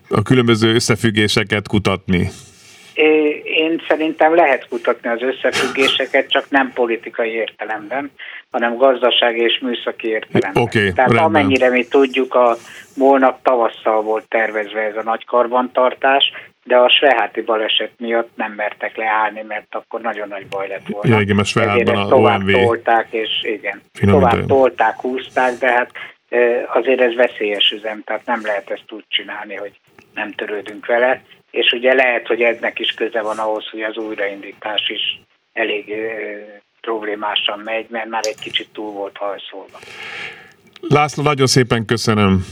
a 0.09 0.23
különböző 0.23 0.75
összefüggéseket 0.75 1.69
kutatni? 1.69 2.29
Én 3.45 3.83
szerintem 3.89 4.35
lehet 4.35 4.69
kutatni 4.69 5.09
az 5.09 5.23
összefüggéseket, 5.23 6.31
csak 6.31 6.51
nem 6.51 6.73
politikai 6.75 7.31
értelemben, 7.31 8.11
hanem 8.51 8.77
gazdasági 8.77 9.41
és 9.41 9.59
műszaki 9.59 10.09
értelemben. 10.09 10.63
Oké, 10.63 10.79
Tehát 10.79 10.97
rendben. 10.97 11.25
amennyire 11.25 11.71
mi 11.71 11.85
tudjuk, 11.85 12.35
a 12.35 12.57
Molnak 12.97 13.39
tavasszal 13.43 14.03
volt 14.03 14.29
tervezve 14.29 14.81
ez 14.81 14.97
a 14.97 15.03
nagy 15.03 15.25
karbantartás, 15.25 16.33
de 16.65 16.77
a 16.77 16.91
Sveháti 16.91 17.41
baleset 17.41 17.91
miatt 17.99 18.31
nem 18.35 18.53
mertek 18.53 18.97
leállni, 18.97 19.43
mert 19.43 19.75
akkor 19.75 20.01
nagyon 20.01 20.29
nagy 20.29 20.47
baj 20.47 20.69
lett 20.69 20.87
volna. 20.87 21.15
Ja, 21.15 21.21
igen, 21.21 21.37
mert 21.37 21.49
Svehátban 21.49 21.97
a 21.97 22.09
tovább 22.09 22.41
OMV 22.41 22.53
tolták, 22.53 23.07
és 23.11 23.29
igen, 23.43 23.83
Finomítani. 23.93 24.33
tovább 24.33 24.49
tolták, 24.49 25.01
húzták, 25.01 25.59
de 25.59 25.73
hát 25.73 25.91
azért 26.67 27.01
ez 27.01 27.15
veszélyes 27.15 27.71
üzem, 27.71 28.03
tehát 28.05 28.27
nem 28.27 28.41
lehet 28.43 28.71
ezt 28.71 28.93
úgy 28.93 29.05
csinálni, 29.09 29.55
hogy 29.55 29.81
nem 30.15 30.33
törődünk 30.33 30.87
vele, 30.87 31.23
és 31.51 31.73
ugye 31.73 31.95
lehet, 31.95 32.27
hogy 32.27 32.43
ennek 32.43 32.79
is 32.79 32.91
köze 32.91 33.23
van 33.23 33.39
ahhoz, 33.39 33.69
hogy 33.71 33.83
az 33.83 33.97
újraindítás 33.97 34.89
is 34.89 35.21
elég 35.53 35.95
problémásan 36.81 37.59
megy, 37.59 37.87
mert 37.89 38.09
már 38.09 38.27
egy 38.27 38.39
kicsit 38.41 38.69
túl 38.73 38.93
volt 38.93 39.17
hajszolva. 39.17 39.79
László, 40.81 41.23
nagyon 41.23 41.47
szépen 41.47 41.85
köszönöm. 41.85 42.45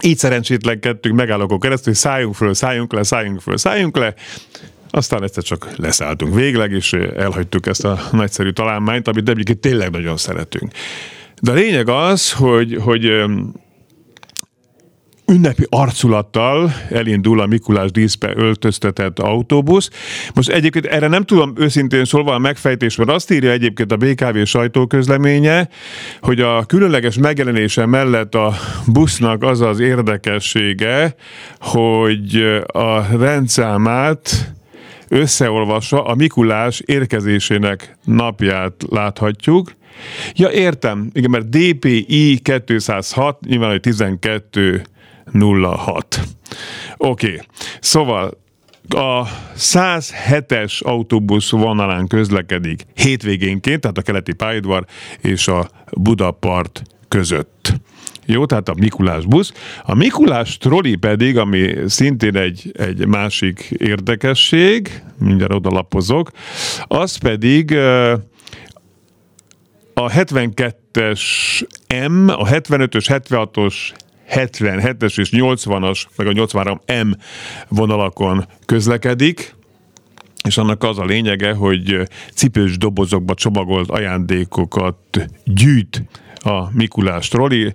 így 0.05 0.19
szerencsétlenkedtünk 0.19 1.17
megállókon 1.17 1.61
keresztül, 1.61 1.93
hogy 1.93 2.03
szálljunk 2.03 2.35
föl, 2.35 2.55
szálljunk 2.55 2.93
le, 2.93 3.03
szálljunk 3.03 3.41
föl, 3.41 3.57
szálljunk 3.57 3.97
le. 3.97 4.15
Aztán 4.91 5.23
egyszer 5.23 5.43
csak 5.43 5.69
leszálltunk 5.77 6.35
végleg, 6.35 6.73
és 6.73 6.93
elhagytuk 6.93 7.67
ezt 7.67 7.85
a 7.85 8.01
nagyszerű 8.13 8.51
találmányt, 8.51 9.09
amit 9.09 9.29
egyébként 9.29 9.59
tényleg 9.59 9.91
nagyon 9.91 10.17
szeretünk. 10.17 10.73
De 11.41 11.51
a 11.51 11.55
lényeg 11.55 11.89
az, 11.89 12.33
hogy, 12.33 12.79
hogy 12.81 13.25
ünnepi 15.33 15.67
arculattal 15.69 16.73
elindul 16.91 17.41
a 17.41 17.47
Mikulás 17.47 17.91
díszbe 17.91 18.33
öltöztetett 18.37 19.19
autóbusz. 19.19 19.91
Most 20.35 20.49
egyébként 20.49 20.87
erre 20.87 21.09
nem 21.09 21.25
tudom 21.25 21.53
őszintén 21.57 22.05
szólva 22.05 22.35
a 22.35 22.39
megfejtés, 22.39 22.97
mert 22.97 23.11
azt 23.11 23.31
írja 23.31 23.51
egyébként 23.51 23.93
a 23.93 23.97
BKV 23.97 24.43
sajtóközleménye, 24.45 25.69
hogy 26.21 26.41
a 26.41 26.65
különleges 26.65 27.19
megjelenése 27.19 27.87
mellett 27.87 28.35
a 28.35 28.55
busznak 28.87 29.43
az 29.43 29.61
az 29.61 29.81
érdekessége, 29.81 31.15
hogy 31.61 32.61
a 32.67 33.17
rendszámát 33.17 34.53
összeolvasva 35.09 36.05
a 36.05 36.15
Mikulás 36.15 36.83
érkezésének 36.85 37.97
napját 38.05 38.73
láthatjuk. 38.91 39.73
Ja, 40.35 40.51
értem. 40.51 41.11
Igen, 41.13 41.31
mert 41.31 41.49
DPI 41.49 42.41
206, 42.65 43.41
nyilván, 43.41 43.71
hogy 43.71 43.81
12 43.81 44.83
06. 45.33 46.21
Oké, 46.97 47.27
okay. 47.27 47.41
szóval 47.81 48.41
a 48.89 49.27
107-es 49.57 50.83
autóbusz 50.83 51.51
vonalán 51.51 52.07
közlekedik 52.07 52.87
hétvégénként, 52.95 53.81
tehát 53.81 53.99
a 53.99 54.03
keleti 54.03 54.33
pályaudvar 54.33 54.85
és 55.21 55.49
a 55.49 55.69
Budapart 55.93 56.83
között. 57.09 57.75
Jó, 58.27 58.47
tehát 58.47 58.69
a 58.69 58.75
Mikulás 58.79 59.27
busz. 59.27 59.53
A 59.83 59.95
Mikulás 59.95 60.59
troli 60.59 60.97
pedig, 60.97 61.39
ami 61.39 61.75
szintén 61.87 62.37
egy, 62.37 62.73
egy 62.79 63.07
másik 63.07 63.61
érdekesség, 63.77 65.03
mindjárt 65.19 65.53
odalapozok, 65.53 66.31
az 66.85 67.17
pedig 67.17 67.77
a 69.95 70.11
72-es 70.11 71.21
M, 72.09 72.29
a 72.29 72.49
75-ös, 72.49 73.23
76-os, 73.29 73.75
77-es 74.35 75.19
és 75.19 75.31
80-as, 75.33 76.03
meg 76.17 76.27
a 76.27 76.33
83M 76.33 77.15
vonalakon 77.69 78.47
közlekedik, 78.67 79.55
és 80.45 80.57
annak 80.57 80.83
az 80.83 80.99
a 80.99 81.05
lényege, 81.05 81.53
hogy 81.53 82.09
cipős 82.35 82.79
dobozokba 82.79 83.35
csomagolt 83.35 83.91
ajándékokat 83.91 84.97
gyűjt 85.45 86.03
a 86.45 86.71
Mikulás 86.73 87.29
troli, 87.29 87.75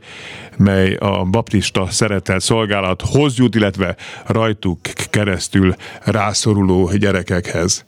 mely 0.58 0.94
a 0.94 1.24
baptista 1.24 1.88
szeretett 1.90 2.42
szolgálathoz 2.42 3.38
jut, 3.38 3.56
illetve 3.56 3.96
rajtuk 4.26 4.80
keresztül 5.10 5.76
rászoruló 6.04 6.92
gyerekekhez. 6.96 7.86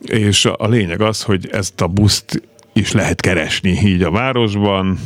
És 0.00 0.44
a 0.44 0.68
lényeg 0.68 1.00
az, 1.00 1.22
hogy 1.22 1.48
ezt 1.52 1.80
a 1.80 1.86
buszt 1.86 2.42
is 2.72 2.92
lehet 2.92 3.20
keresni 3.20 3.70
így 3.70 4.02
a 4.02 4.10
városban, 4.10 4.98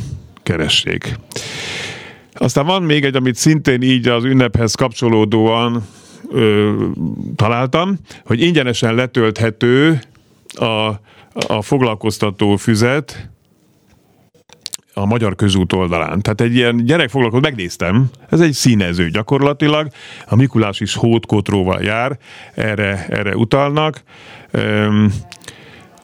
keressék. 0.43 1.19
Aztán 2.33 2.65
van 2.65 2.83
még 2.83 3.05
egy, 3.05 3.15
amit 3.15 3.35
szintén 3.35 3.81
így 3.81 4.07
az 4.07 4.23
ünnephez 4.23 4.75
kapcsolódóan 4.75 5.83
ö, 6.31 6.71
találtam, 7.35 7.97
hogy 8.25 8.41
ingyenesen 8.41 8.95
letölthető 8.95 9.99
a, 10.53 10.89
a 11.47 11.61
foglalkoztató 11.61 12.55
füzet 12.55 13.29
a 14.93 15.05
Magyar 15.05 15.35
Közút 15.35 15.73
oldalán. 15.73 16.21
Tehát 16.21 16.41
egy 16.41 16.55
ilyen 16.55 16.85
gyerekfoglalkozó, 16.85 17.41
megnéztem, 17.41 18.09
ez 18.29 18.39
egy 18.39 18.53
színező 18.53 19.09
gyakorlatilag, 19.09 19.87
a 20.27 20.35
Mikulás 20.35 20.79
is 20.79 20.95
hótkotróval 20.95 21.81
jár, 21.81 22.17
erre, 22.53 23.05
erre 23.09 23.35
utalnak. 23.35 24.03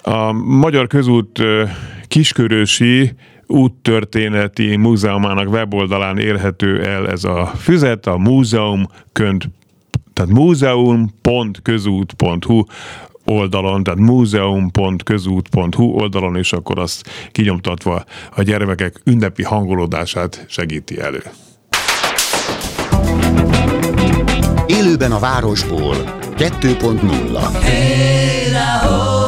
A 0.01 0.31
Magyar 0.31 0.87
Közút 0.87 1.41
kiskörösi 2.07 3.13
úttörténeti 3.49 4.75
múzeumának 4.75 5.49
weboldalán 5.49 6.17
érhető 6.17 6.83
el 6.83 7.09
ez 7.09 7.23
a 7.23 7.45
füzet, 7.45 8.07
a 8.07 8.17
múzeum 8.17 8.87
könt, 9.11 9.49
tehát 10.13 10.31
múzeum.közút.hu 10.31 12.63
oldalon, 13.25 13.83
tehát 13.83 13.99
múzeum.közút.hu 13.99 15.83
oldalon, 15.83 16.35
és 16.35 16.53
akkor 16.53 16.79
azt 16.79 17.09
kinyomtatva 17.31 18.03
a 18.35 18.41
gyermekek 18.41 19.01
ünnepi 19.03 19.43
hangolódását 19.43 20.45
segíti 20.47 20.99
elő. 20.99 21.21
Élőben 24.67 25.11
a 25.11 25.19
városból. 25.19 25.95
2.0 26.37 29.18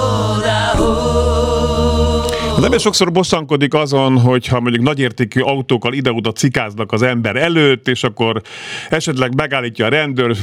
Az 2.62 2.68
ember 2.68 2.80
sokszor 2.80 3.12
bosszankodik 3.12 3.74
azon, 3.74 4.20
hogyha 4.20 4.60
mondjuk 4.60 4.84
nagyértékű 4.84 5.42
autókkal 5.42 5.94
ide-oda 5.94 6.32
cikáznak 6.32 6.92
az 6.92 7.02
ember 7.02 7.36
előtt, 7.36 7.88
és 7.88 8.04
akkor 8.04 8.42
esetleg 8.90 9.36
megállítja 9.36 9.86
a 9.86 9.90
rendőr, 9.90 10.36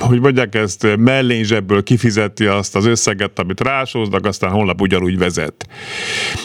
hogy 0.00 0.20
mondják 0.20 0.54
ezt, 0.54 0.86
mellényzsebből 0.96 1.82
kifizeti 1.82 2.46
azt 2.46 2.76
az 2.76 2.86
összeget, 2.86 3.38
amit 3.38 3.60
rásóznak, 3.60 4.26
aztán 4.26 4.50
holnap 4.50 4.80
ugyanúgy 4.80 5.18
vezet. 5.18 5.68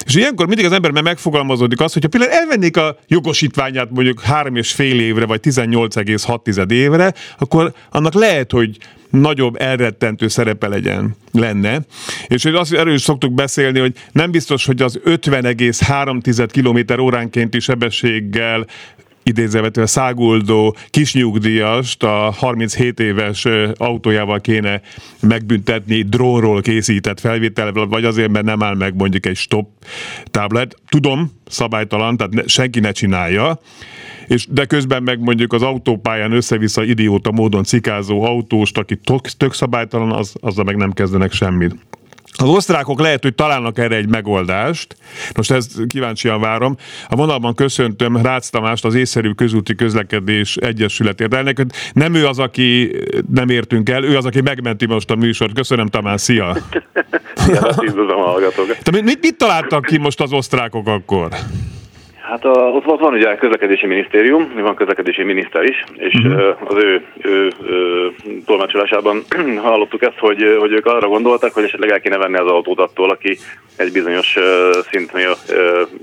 És 0.06 0.16
ilyenkor 0.16 0.48
mindig 0.48 0.66
az 0.66 0.72
ember 0.72 0.92
megfogalmazódik 0.92 1.80
az, 1.80 1.94
hogyha 1.94 2.10
például 2.10 2.32
elvennék 2.32 2.78
a 2.78 2.98
jogosítványát 3.08 3.92
mondjuk 3.92 4.22
három 4.22 4.56
és 4.56 4.72
fél 4.72 5.00
évre, 5.00 5.26
vagy 5.26 5.40
18,6 5.44 6.72
évre, 6.72 7.14
akkor 7.38 7.74
annak 7.90 8.14
lehet, 8.14 8.52
hogy 8.52 8.78
nagyobb 9.20 9.62
elrettentő 9.62 10.28
szerepe 10.28 10.68
legyen, 10.68 11.16
lenne. 11.32 11.82
És 12.28 12.46
azt 12.46 12.74
erről 12.74 12.94
is 12.94 13.02
szoktuk 13.02 13.34
beszélni, 13.34 13.80
hogy 13.80 13.94
nem 14.12 14.32
biztos, 14.32 14.66
hogy 14.66 14.82
az 14.82 15.00
50,3 15.06 16.48
km 16.52 17.02
óránkénti 17.02 17.60
sebességgel 17.60 18.66
idézővetően 19.24 19.88
száguldó 19.88 20.76
kisnyugdíjast 20.90 22.04
a 22.04 22.34
37 22.38 23.00
éves 23.00 23.48
autójával 23.78 24.42
kéne 24.42 24.82
megbüntetni 25.20 26.02
drónról 26.02 26.62
készített 26.62 27.20
felvételvel, 27.20 27.86
vagy 27.86 28.06
azért, 28.06 28.32
mert 28.32 28.46
nem 28.46 28.64
áll 28.64 28.76
meg 28.76 28.96
mondjuk 28.96 29.26
egy 29.26 29.36
stop 29.36 29.68
táblát. 30.32 30.76
Tudom, 30.90 31.32
szabálytalan, 31.48 32.18
tehát 32.18 32.50
senki 32.50 32.80
ne 32.80 32.92
csinálja, 32.92 33.60
és 34.28 34.48
de 34.50 34.66
közben 34.66 35.04
meg 35.04 35.20
mondjuk 35.20 35.54
az 35.54 35.62
autópályán 35.62 36.32
össze-vissza 36.32 36.84
idióta 36.84 37.32
módon 37.32 37.64
cikázó 37.64 38.24
autóst, 38.24 38.78
aki 38.78 38.96
tök, 38.96 39.22
tök 39.22 39.54
szabálytalan, 39.54 40.12
az, 40.12 40.36
azzal 40.40 40.64
meg 40.64 40.76
nem 40.76 40.92
kezdenek 40.92 41.32
semmit. 41.32 41.76
Az 42.32 42.50
osztrákok 42.50 43.00
lehet, 43.00 43.24
hogy 43.24 43.36
találnak 43.36 43.78
erre 43.78 43.96
egy 43.96 44.10
megoldást. 44.10 44.96
Most 45.36 45.52
ezt 45.52 45.88
kíváncsian 45.88 46.40
várom. 46.40 46.78
A 47.08 47.16
vonalban 47.16 47.56
köszöntöm 47.56 48.18
Rácz 48.18 48.50
Tamást, 48.50 48.86
az 48.86 48.96
észszerű 48.96 49.32
közúti 49.32 49.76
közlekedés 49.76 50.56
egyesületért. 50.56 51.34
Elnek, 51.34 51.66
nem 51.94 52.14
ő 52.14 52.28
az, 52.28 52.40
aki 52.40 52.96
nem 53.34 53.50
értünk 53.50 53.90
el, 53.90 54.04
ő 54.04 54.18
az, 54.18 54.26
aki 54.26 54.42
megmenti 54.42 54.86
most 54.86 55.12
a 55.12 55.16
műsort. 55.16 55.54
Köszönöm 55.54 55.88
Tamás, 55.88 56.22
szia! 56.22 56.58
Szia, 57.36 57.70
üdvözlöm 57.82 58.20
a 58.20 58.24
hallgatókat! 58.24 58.92
mit, 58.92 59.22
mit 59.22 59.38
találtak 59.38 59.86
ki 59.86 59.98
most 59.98 60.22
az 60.22 60.32
osztrákok 60.32 60.88
akkor? 60.88 61.30
Hát 62.24 62.46
a, 62.46 62.50
ott, 62.50 62.86
ott 62.86 63.00
van 63.00 63.14
ugye 63.14 63.30
a 63.30 63.36
közlekedési 63.36 63.86
minisztérium, 63.86 64.54
van 64.56 64.76
közlekedési 64.76 65.24
miniszter 65.24 65.64
is, 65.64 65.84
és 65.94 66.14
uh-huh. 66.14 66.56
az 66.64 66.84
ő, 66.84 67.06
ő, 67.22 67.52
ő 67.68 68.12
tolmácsolásában 68.46 69.24
hallottuk 69.64 70.02
ezt, 70.02 70.18
hogy, 70.18 70.58
hogy 70.60 70.72
ők 70.72 70.86
arra 70.86 71.08
gondoltak, 71.08 71.54
hogy 71.54 71.64
esetleg 71.64 71.90
el 71.92 72.00
kéne 72.00 72.18
venni 72.18 72.38
az 72.38 72.48
autót 72.48 72.80
attól, 72.80 73.10
aki 73.10 73.38
egy 73.78 73.92
bizonyos 73.92 74.38
szintnél 74.92 75.36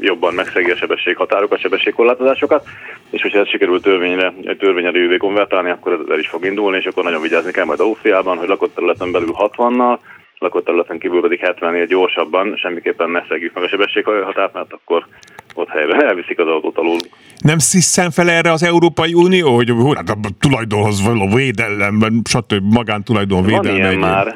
jobban 0.00 0.34
megszegi 0.34 0.70
a 0.70 0.76
sebességhatárokat, 0.76 1.60
sebességkorlátozásokat, 1.60 2.66
és 3.10 3.22
hogyha 3.22 3.38
ez 3.38 3.48
sikerült 3.48 3.82
törvényre, 3.82 4.32
törvényerővé 4.58 5.16
konvertálni, 5.16 5.70
akkor 5.70 5.92
ez 5.92 5.98
el 6.10 6.18
is 6.18 6.28
fog 6.28 6.44
indulni, 6.44 6.76
és 6.76 6.86
akkor 6.86 7.04
nagyon 7.04 7.22
vigyázni 7.22 7.50
kell 7.50 7.64
majd 7.64 7.80
Ausztriában, 7.80 8.36
hogy 8.36 8.48
lakott 8.48 8.74
területen 8.74 9.12
belül 9.12 9.34
60-nal, 9.38 9.98
lakott 10.38 10.64
területen 10.64 10.98
kívül 10.98 11.20
pedig 11.20 11.40
70-nél 11.42 11.86
gyorsabban, 11.88 12.56
semmiképpen 12.56 13.10
ne 13.10 13.22
szegjük 13.28 13.54
meg 13.54 13.64
a 13.64 13.68
sebességhatárt, 13.68 14.52
mert 14.52 14.72
akkor 14.72 15.06
ott 15.54 15.68
helyben 15.68 16.04
elviszik 16.04 16.38
az 16.38 16.46
autót 16.46 16.78
alul. 16.78 16.98
Nem 17.38 17.58
sziszen 17.58 18.10
fel 18.10 18.30
erre 18.30 18.52
az 18.52 18.62
Európai 18.62 19.14
Unió, 19.14 19.54
hogy 19.54 19.72
hát 19.94 20.08
a 20.08 20.16
tulajdonhoz 20.40 21.04
való 21.04 21.28
védelem, 21.34 22.22
stb. 22.24 22.72
magántulajdon 22.72 23.42
védelme? 23.42 23.68
Van 23.68 23.76
ilyen 23.76 23.98
már. 23.98 24.34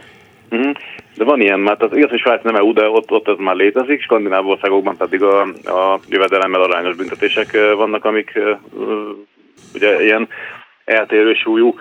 De 1.17 1.25
van 1.25 1.41
ilyen, 1.41 1.61
mert 1.61 1.83
az 1.83 1.97
igaz, 1.97 2.11
hogy 2.11 2.19
Svájc 2.19 2.43
nem 2.43 2.55
EU, 2.55 2.73
de 2.73 2.89
ott, 2.89 3.11
ott 3.11 3.29
ez 3.29 3.35
már 3.39 3.55
létezik, 3.55 4.03
skandináv 4.03 4.47
országokban 4.47 4.97
pedig 4.97 5.23
a, 5.23 5.43
a 5.65 6.01
jövedelemmel 6.09 6.61
arányos 6.61 6.97
büntetések 6.97 7.59
vannak, 7.77 8.05
amik 8.05 8.39
ugye 9.75 10.05
ilyen 10.05 10.29
eltérő 10.85 11.35
súlyú 11.35 11.75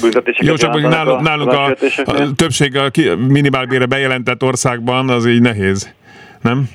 büntetéseket. 0.00 0.48
Jó, 0.48 0.54
csak 0.54 0.72
hogy 0.72 0.82
nálunk, 0.82 1.20
nálunk 1.20 1.52
a, 1.52 1.64
a 2.04 2.34
többség 2.36 2.76
a 2.76 2.90
minimálbére 3.16 3.86
bejelentett 3.86 4.42
országban 4.42 5.08
az 5.08 5.26
így 5.26 5.40
nehéz, 5.40 5.94
nem? 6.42 6.68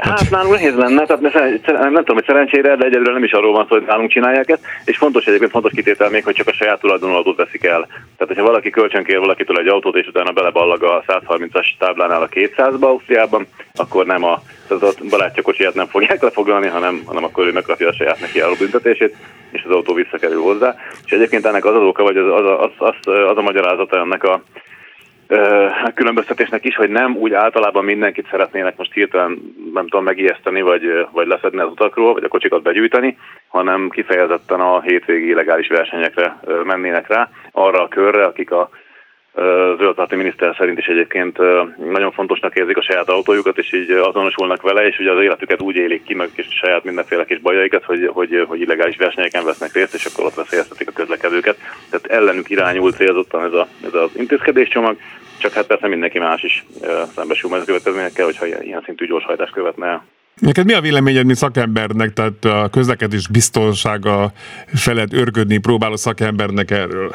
Hát 0.00 0.30
nálunk 0.30 0.54
nehéz 0.54 0.74
lenne, 0.74 1.04
tehát 1.04 1.20
nem 1.66 1.94
tudom, 1.94 2.14
hogy 2.14 2.24
szerencsére, 2.24 2.76
de 2.76 2.84
egyelőre 2.84 3.12
nem 3.12 3.24
is 3.24 3.32
arról 3.32 3.52
van 3.52 3.66
szó, 3.68 3.74
hogy 3.74 3.86
nálunk 3.86 4.10
csinálják 4.10 4.48
ezt, 4.48 4.62
és 4.84 4.96
fontos 4.96 5.24
egyébként 5.24 5.50
fontos 5.50 5.72
kitétel 5.72 6.10
még, 6.10 6.24
hogy 6.24 6.34
csak 6.34 6.46
a 6.46 6.52
saját 6.52 6.80
tulajdonú 6.80 7.12
autót 7.12 7.36
veszik 7.36 7.64
el. 7.64 7.86
Tehát, 7.86 8.26
hogyha 8.26 8.42
valaki 8.42 8.70
kölcsönkér 8.70 9.18
valakitől 9.18 9.58
egy 9.58 9.68
autót, 9.68 9.96
és 9.96 10.06
utána 10.06 10.32
beleballag 10.32 10.82
a 10.82 11.02
130-as 11.06 11.66
táblánál 11.78 12.22
a 12.22 12.28
200-ba 12.28 12.80
Ausztriában, 12.80 13.46
akkor 13.74 14.06
nem 14.06 14.24
a, 14.24 14.42
az 14.68 14.82
a 14.82 14.92
barátja 15.10 15.42
kocsiját 15.42 15.74
nem 15.74 15.86
fogják 15.86 16.22
lefoglalni, 16.22 16.66
hanem, 16.66 17.02
hanem 17.06 17.24
akkor 17.24 17.46
ő 17.46 17.52
megkapja 17.52 17.88
a 17.88 17.94
saját 17.94 18.20
neki 18.20 18.40
álló 18.40 18.54
büntetését, 18.58 19.16
és 19.50 19.64
az 19.64 19.74
autó 19.74 19.94
visszakerül 19.94 20.40
hozzá. 20.40 20.74
És 21.04 21.12
egyébként 21.12 21.46
ennek 21.46 21.64
az 21.64 21.74
az 21.74 21.82
oka, 21.82 22.02
vagy 22.02 22.16
az, 22.16 22.32
az, 22.32 22.44
az, 22.58 22.70
az, 22.78 23.14
az 23.30 23.36
a 23.36 23.42
magyarázata 23.42 23.98
ennek 23.98 24.24
a 24.24 24.42
különböztetésnek 25.94 26.64
is, 26.64 26.76
hogy 26.76 26.90
nem 26.90 27.16
úgy 27.16 27.32
általában 27.32 27.84
mindenkit 27.84 28.28
szeretnének 28.30 28.76
most 28.76 28.92
hirtelen, 28.92 29.54
nem 29.74 29.88
tudom, 29.88 30.04
megijeszteni, 30.04 30.60
vagy, 30.60 31.06
vagy 31.12 31.26
leszedni 31.26 31.60
az 31.60 31.70
utakról, 31.70 32.12
vagy 32.12 32.24
a 32.24 32.28
kocsikat 32.28 32.62
begyűjteni, 32.62 33.18
hanem 33.48 33.88
kifejezetten 33.88 34.60
a 34.60 34.80
hétvégi 34.80 35.28
illegális 35.28 35.68
versenyekre 35.68 36.40
mennének 36.64 37.08
rá, 37.08 37.28
arra 37.52 37.82
a 37.82 37.88
körre, 37.88 38.24
akik 38.24 38.50
a 38.50 38.70
zöldpárti 39.78 40.16
miniszter 40.16 40.54
szerint 40.58 40.78
is 40.78 40.86
egyébként 40.86 41.38
nagyon 41.90 42.12
fontosnak 42.12 42.56
érzik 42.56 42.76
a 42.76 42.82
saját 42.82 43.08
autójukat, 43.08 43.58
és 43.58 43.72
így 43.72 43.90
azonosulnak 43.90 44.62
vele, 44.62 44.86
és 44.86 44.98
ugye 44.98 45.10
az 45.10 45.22
életüket 45.22 45.60
úgy 45.60 45.76
élik 45.76 46.02
ki, 46.02 46.14
meg 46.14 46.28
és 46.34 46.46
saját 46.50 46.84
mindenféle 46.84 47.24
kis 47.24 47.38
bajaikat, 47.38 47.84
hogy, 47.84 48.10
hogy, 48.12 48.44
hogy 48.48 48.60
illegális 48.60 48.96
versenyeken 48.96 49.44
vesznek 49.44 49.72
részt, 49.72 49.94
és 49.94 50.04
akkor 50.04 50.24
ott 50.24 50.34
veszélyeztetik 50.34 50.88
a 50.88 50.92
közlekedőket. 50.92 51.56
Tehát 51.90 52.20
ellenük 52.20 52.50
irányul 52.50 52.92
célzottan 52.92 53.44
ez, 53.44 53.52
a, 53.52 53.66
ez 53.84 53.94
az 53.94 54.10
intézkedéscsomag, 54.16 54.96
csak 55.38 55.52
hát 55.52 55.66
persze 55.66 55.88
mindenki 55.88 56.18
más 56.18 56.42
is 56.42 56.64
szembesül 57.14 57.50
majd 57.50 57.62
a 57.62 57.64
következményekkel, 57.64 58.24
hogyha 58.24 58.46
ilyen 58.46 58.82
szintű 58.84 59.06
gyorshajtást 59.06 59.52
követne 59.52 59.86
el. 59.86 60.04
Neked 60.40 60.64
mi 60.64 60.72
a 60.72 60.80
véleményed, 60.80 61.24
mint 61.24 61.38
szakembernek, 61.38 62.12
tehát 62.12 62.44
a 62.44 62.68
közlekedés 62.68 63.28
biztonsága 63.28 64.32
felett 64.66 65.12
örködni 65.12 65.58
próbáló 65.58 65.96
szakembernek 65.96 66.70
erről? 66.70 67.14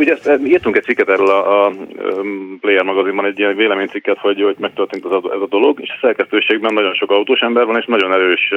Ugye 0.00 0.12
ezt, 0.12 0.40
írtunk 0.44 0.76
egy 0.76 0.82
cikket 0.82 1.08
erről 1.08 1.28
a, 1.28 1.66
a 1.66 1.72
Player 2.60 2.84
magazinban, 2.84 3.24
egy 3.24 3.38
ilyen 3.38 3.56
véleménycikket, 3.56 4.18
hogy, 4.18 4.42
hogy 4.42 4.56
megtörtént 4.58 5.04
ez 5.04 5.10
a, 5.10 5.22
ez 5.34 5.40
a 5.40 5.46
dolog, 5.48 5.80
és 5.80 5.88
a 5.88 5.98
szerkesztőségben 6.00 6.74
nagyon 6.74 6.94
sok 6.94 7.10
autós 7.10 7.40
ember 7.40 7.64
van, 7.64 7.76
és 7.76 7.84
nagyon 7.86 8.12
erős 8.12 8.52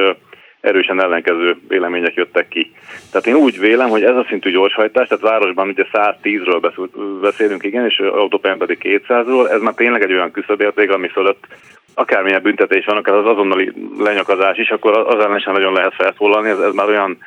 erősen 0.62 1.02
ellenkező 1.02 1.56
vélemények 1.68 2.14
jöttek 2.14 2.48
ki. 2.48 2.72
Tehát 3.12 3.28
én 3.28 3.36
úgy 3.36 3.60
vélem, 3.60 3.90
hogy 3.90 4.04
ez 4.04 4.16
a 4.16 4.26
szintű 4.30 4.52
gyorshajtás, 4.52 5.08
tehát 5.08 5.24
városban 5.24 5.68
ugye 5.68 5.86
110-ről 5.92 6.88
beszélünk, 7.22 7.64
igen, 7.64 7.86
és 7.86 8.00
autópályán 8.00 8.58
pedig 8.58 8.78
200-ról, 8.82 9.52
ez 9.52 9.62
már 9.62 9.74
tényleg 9.74 10.02
egy 10.02 10.14
olyan 10.14 10.32
küszöbérték, 10.32 10.92
ami 10.92 11.08
fölött 11.08 11.48
akármilyen 11.94 12.42
büntetés 12.42 12.86
van, 12.86 12.98
akár 12.98 13.16
az 13.16 13.26
azonnali 13.26 13.72
lenyakazás 14.00 14.58
is, 14.58 14.70
akkor 14.70 14.98
az 14.98 15.24
ellen 15.24 15.40
sem 15.40 15.54
nagyon 15.54 15.74
lehet 15.74 15.94
felszólalni, 15.94 16.50
ez, 16.50 16.60
ez 16.60 16.74
már 16.74 16.88
olyan 16.88 17.18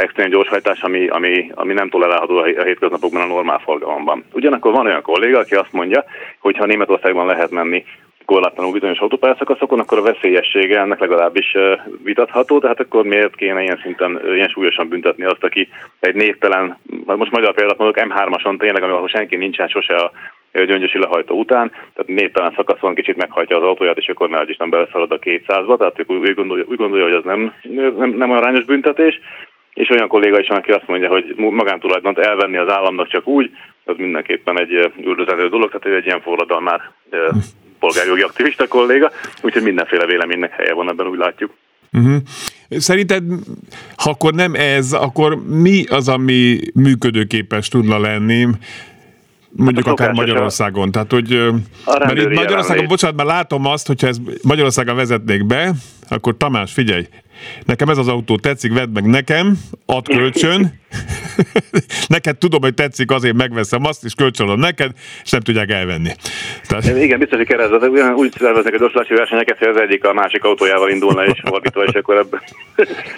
extrém 0.00 0.30
gyorshajtás, 0.30 0.82
ami, 0.82 1.08
ami, 1.08 1.50
ami 1.54 1.72
nem 1.72 1.88
tolerálható 1.88 2.36
a 2.36 2.44
hétköznapokban 2.44 3.22
a 3.22 3.26
normál 3.26 3.58
forgalomban. 3.58 4.24
Ugyanakkor 4.32 4.72
van 4.72 4.86
olyan 4.86 5.02
kolléga, 5.02 5.38
aki 5.38 5.54
azt 5.54 5.72
mondja, 5.72 6.04
hogy 6.38 6.56
ha 6.56 6.66
Németországban 6.66 7.26
lehet 7.26 7.50
menni 7.50 7.84
korlátlanul 8.24 8.72
bizonyos 8.72 8.98
autópályaszakaszokon, 8.98 9.78
akkor 9.78 9.98
a 9.98 10.02
veszélyessége 10.02 10.80
ennek 10.80 11.00
legalábbis 11.00 11.56
vitatható, 12.04 12.58
tehát 12.58 12.80
akkor 12.80 13.04
miért 13.04 13.36
kéne 13.36 13.62
ilyen 13.62 13.80
szinten, 13.82 14.20
ilyen 14.34 14.48
súlyosan 14.48 14.88
büntetni 14.88 15.24
azt, 15.24 15.44
aki 15.44 15.68
egy 16.00 16.14
névtelen, 16.14 16.78
most 17.04 17.30
magyar 17.30 17.54
példát 17.54 17.78
mondok, 17.78 18.04
M3-ason 18.08 18.58
tényleg, 18.58 18.82
ahol 18.82 19.08
senki 19.08 19.36
nincsen 19.36 19.68
sose 19.68 19.94
a 19.96 20.12
gyöngyösi 20.52 20.98
lehajtó 20.98 21.38
után, 21.38 21.70
tehát 21.70 22.20
névtelen 22.20 22.52
szakaszon 22.56 22.94
kicsit 22.94 23.16
meghajtja 23.16 23.56
az 23.56 23.62
autóját, 23.62 23.98
és 23.98 24.08
akkor 24.08 24.28
ne 24.28 24.42
Isten 24.46 24.70
beleszalad 24.70 25.12
a 25.12 25.18
200-ba, 25.18 25.78
tehát 25.78 25.98
ők 25.98 26.10
úgy 26.10 26.34
gondolja, 26.34 26.64
úgy 26.68 26.76
gondolja 26.76 27.04
hogy 27.04 27.14
az 27.14 27.24
nem, 27.24 27.54
nem, 27.98 28.10
nem 28.10 28.30
arányos 28.30 28.64
büntetés, 28.64 29.20
és 29.78 29.90
olyan 29.90 30.08
kolléga 30.08 30.40
is 30.40 30.48
van, 30.48 30.58
aki 30.58 30.70
azt 30.70 30.86
mondja, 30.86 31.08
hogy 31.08 31.34
magántulajdont 31.36 32.18
elvenni 32.18 32.56
az 32.56 32.68
államnak 32.68 33.08
csak 33.08 33.26
úgy, 33.26 33.50
az 33.84 33.94
mindenképpen 33.96 34.60
egy 34.60 34.92
üldözendő 35.04 35.48
dolog, 35.48 35.68
tehát 35.70 35.86
ő 35.86 35.96
egy 35.96 36.04
ilyen 36.04 36.20
forradalmár 36.20 36.80
polgárjogi 37.80 38.22
aktivista 38.22 38.66
kolléga, 38.68 39.10
úgyhogy 39.42 39.62
mindenféle 39.62 40.06
véleménynek 40.06 40.52
helye 40.52 40.74
van 40.74 40.88
ebben, 40.90 41.06
úgy 41.06 41.18
látjuk. 41.18 41.50
Uh-huh. 41.92 42.16
Szerinted, 42.68 43.22
ha 43.96 44.10
akkor 44.10 44.32
nem 44.32 44.54
ez, 44.54 44.92
akkor 44.92 45.38
mi 45.46 45.84
az, 45.90 46.08
ami 46.08 46.58
működőképes 46.74 47.68
tudna 47.68 47.98
lenni? 47.98 48.46
Mondjuk 49.50 49.84
hát 49.84 49.94
akár 49.94 50.12
Magyarországon. 50.12 50.90
Tehát, 50.90 51.12
hogy, 51.12 51.52
mert 51.86 52.18
itt 52.18 52.34
Magyarországon, 52.34 52.86
bocsánat, 52.86 53.16
már 53.16 53.26
látom 53.26 53.66
azt, 53.66 53.86
hogyha 53.86 54.06
ez 54.06 54.18
Magyarországon 54.42 54.96
vezetnék 54.96 55.46
be, 55.46 55.72
akkor 56.08 56.36
Tamás, 56.36 56.72
figyelj, 56.72 57.06
nekem 57.64 57.88
ez 57.88 57.98
az 57.98 58.08
autó 58.08 58.36
tetszik, 58.36 58.72
vedd 58.72 58.88
meg 58.88 59.04
nekem, 59.04 59.58
add 59.86 60.04
kölcsön, 60.04 60.80
neked 62.14 62.38
tudom, 62.38 62.60
hogy 62.60 62.74
tetszik, 62.74 63.10
azért 63.10 63.36
megveszem 63.36 63.84
azt, 63.84 64.04
és 64.04 64.14
kölcsönöm 64.14 64.58
neked, 64.58 64.90
és 65.24 65.30
nem 65.30 65.40
tudják 65.40 65.70
elvenni. 65.70 66.10
Tehát... 66.68 67.02
Igen, 67.02 67.18
biztos, 67.18 67.38
hogy 67.38 67.46
keresztet, 67.46 67.88
ugyan 67.88 68.14
úgy 68.14 68.32
szerveznek 68.32 68.74
a 68.74 68.78
gyorsulási 68.78 69.14
versenyeket, 69.14 69.58
hogy 69.58 69.68
az 69.68 69.80
egyik 69.80 70.04
a 70.04 70.12
másik 70.12 70.44
autójával 70.44 70.90
indulna, 70.90 71.24
és 71.24 71.40
fordítva, 71.44 71.84
és 71.84 71.94
akkor 71.94 72.16
ebben. 72.16 72.40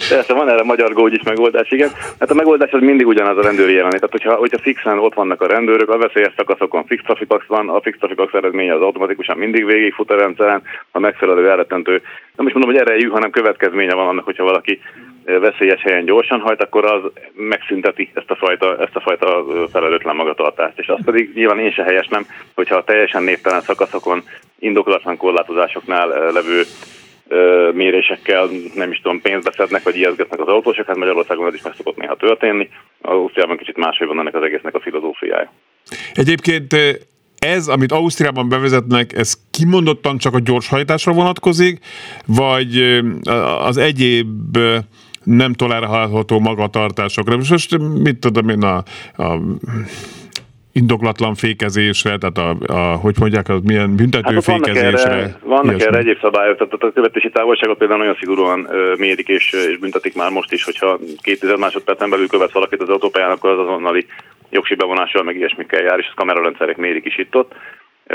Persze 0.09 0.33
van 0.39 0.49
erre 0.49 0.63
magyar 0.63 0.93
gógy 0.93 1.13
is 1.13 1.23
megoldás, 1.23 1.71
igen. 1.71 1.89
Hát 2.19 2.31
a 2.31 2.33
megoldás 2.33 2.71
az 2.71 2.81
mindig 2.81 3.07
ugyanaz 3.07 3.37
a 3.37 3.41
rendőri 3.41 3.73
jelenét. 3.73 3.99
Tehát, 3.99 4.11
hogyha, 4.11 4.35
hogyha 4.35 4.59
fixen 4.61 4.99
ott 4.99 5.13
vannak 5.13 5.41
a 5.41 5.47
rendőrök, 5.47 5.89
a 5.89 5.97
veszélyes 5.97 6.33
szakaszokon 6.37 6.85
fix 6.85 7.03
trafikax 7.03 7.45
van, 7.47 7.69
a 7.69 7.81
fix 7.81 7.97
trafikax 7.97 8.33
eredménye 8.33 8.73
az 8.73 8.81
automatikusan 8.81 9.37
mindig 9.37 9.65
végigfut 9.65 10.11
a 10.11 10.15
rendszeren, 10.15 10.61
a 10.91 10.99
megfelelő 10.99 11.49
elretentő. 11.49 12.01
Nem 12.35 12.47
is 12.47 12.53
mondom, 12.53 12.71
hogy 12.71 12.81
erejű, 12.81 13.07
hanem 13.07 13.31
következménye 13.31 13.93
van 13.93 14.07
annak, 14.07 14.25
hogyha 14.25 14.43
valaki 14.43 14.79
veszélyes 15.25 15.81
helyen 15.81 16.05
gyorsan 16.05 16.39
hajt, 16.39 16.61
akkor 16.61 16.85
az 16.85 17.01
megszünteti 17.33 18.11
ezt 18.13 18.31
a 18.31 18.35
fajta, 18.35 18.77
ezt 18.77 18.95
a 18.95 19.01
fajta 19.01 19.45
felelőtlen 19.71 20.15
magatartást. 20.15 20.79
És 20.79 20.87
az 20.87 20.99
pedig 21.05 21.31
nyilván 21.35 21.59
én 21.59 21.71
se 21.71 21.83
helyes 21.83 22.07
nem, 22.07 22.25
hogyha 22.55 22.75
a 22.75 22.83
teljesen 22.83 23.23
névtelen 23.23 23.61
szakaszokon 23.61 24.23
indokolatlan 24.59 25.17
korlátozásoknál 25.17 26.31
levő 26.31 26.63
mérésekkel, 27.73 28.49
nem 28.75 28.91
is 28.91 29.01
tudom, 29.01 29.21
pénzt 29.21 29.45
beszednek, 29.45 29.83
vagy 29.83 29.95
ijeszgetnek 29.95 30.39
az 30.39 30.47
autósok, 30.47 30.85
hát 30.85 30.95
Magyarországon 30.95 31.47
ez 31.47 31.53
is 31.53 31.61
meg 31.61 31.73
szokott 31.77 31.97
néha 31.97 32.15
történni. 32.15 32.69
Ausztriában 33.01 33.57
kicsit 33.57 33.77
máshogy 33.77 34.07
van 34.07 34.19
ennek 34.19 34.35
az 34.35 34.43
egésznek 34.43 34.75
a 34.75 34.79
filozófiája. 34.79 35.51
Egyébként 36.13 36.75
ez, 37.39 37.67
amit 37.67 37.91
Ausztriában 37.91 38.49
bevezetnek, 38.49 39.13
ez 39.13 39.33
kimondottan 39.51 40.17
csak 40.17 40.33
a 40.33 40.39
gyorshajtásra 40.39 41.13
vonatkozik, 41.13 41.79
vagy 42.25 43.01
az 43.59 43.77
egyéb 43.77 44.57
nem 45.23 45.53
tolerálható 45.53 46.39
magatartásokra. 46.39 47.37
Most 47.37 47.77
mit 48.03 48.17
tudom 48.17 48.49
én, 48.49 48.63
a, 48.63 48.83
a 49.23 49.39
indoklatlan 50.71 51.35
fékezésre, 51.35 52.17
tehát 52.17 52.37
a, 52.37 52.73
a 52.73 52.95
hogy 52.95 53.15
mondják, 53.19 53.49
az 53.49 53.59
milyen 53.63 53.95
büntető 53.95 54.33
hát 54.33 54.43
fékezésre. 54.43 54.89
Vannak 54.89 55.21
erre, 55.21 55.37
vannak 55.43 55.81
erre 55.81 55.97
egyéb 55.97 56.19
szabályok, 56.21 56.57
tehát 56.57 56.73
a 56.73 56.91
követési 56.91 57.29
távolságot 57.29 57.77
például 57.77 57.99
nagyon 57.99 58.17
szigorúan 58.19 58.67
ö, 58.71 58.93
mérik 58.97 59.27
és, 59.27 59.53
és 59.69 59.77
büntetik 59.77 60.15
már 60.15 60.31
most 60.31 60.51
is, 60.51 60.63
hogyha 60.63 60.99
két 61.21 61.39
tized 61.39 61.59
másodpercen 61.59 62.09
belül 62.09 62.27
követ 62.27 62.51
valakit 62.51 62.81
az 62.81 62.89
autópályán, 62.89 63.31
akkor 63.31 63.49
az 63.49 63.59
azonnali 63.59 64.05
jogsi 64.49 64.75
bevonással 64.75 65.23
meg 65.23 65.35
ilyesmikkel 65.35 65.81
jár, 65.81 65.99
és 65.99 66.07
a 66.11 66.15
kamerarendszerek 66.15 66.77
mérik 66.77 67.05
is 67.05 67.17
itt 67.17 67.35
ott. 67.35 67.53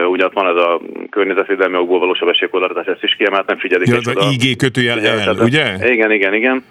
Ugye 0.08 0.24
ott 0.24 0.32
van 0.32 0.46
ez 0.46 0.62
a 0.62 0.80
környezetvédelmi 1.10 1.76
okból 1.76 1.98
való 1.98 2.14
sebességkorlátozás, 2.14 2.86
ezt 2.86 3.02
is 3.02 3.14
kiemelt, 3.16 3.46
nem 3.46 3.58
figyelik. 3.58 3.88
Ja, 3.88 3.96
az 3.96 4.36
IG 4.38 4.56
kötőjel 4.56 5.00
el, 5.00 5.36
ugye? 5.38 5.92
Igen, 5.92 6.12
igen, 6.12 6.34
igen. 6.34 6.64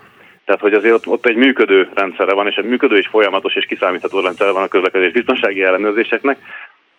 Tehát, 0.46 0.62
hogy 0.62 0.74
azért 0.74 0.93
ott, 0.93 1.08
ott 1.08 1.26
egy 1.26 1.36
működő 1.36 1.89
rendszere 1.93 2.34
van, 2.34 2.48
és 2.48 2.56
egy 2.56 2.66
működő 2.66 2.98
és 2.98 3.08
folyamatos 3.08 3.56
és 3.56 3.66
kiszámítható 3.66 4.20
rendszere 4.20 4.52
van 4.52 4.64
a 4.64 4.68
közlekedés 4.68 5.12
biztonsági 5.12 5.64
ellenőrzéseknek. 5.64 6.38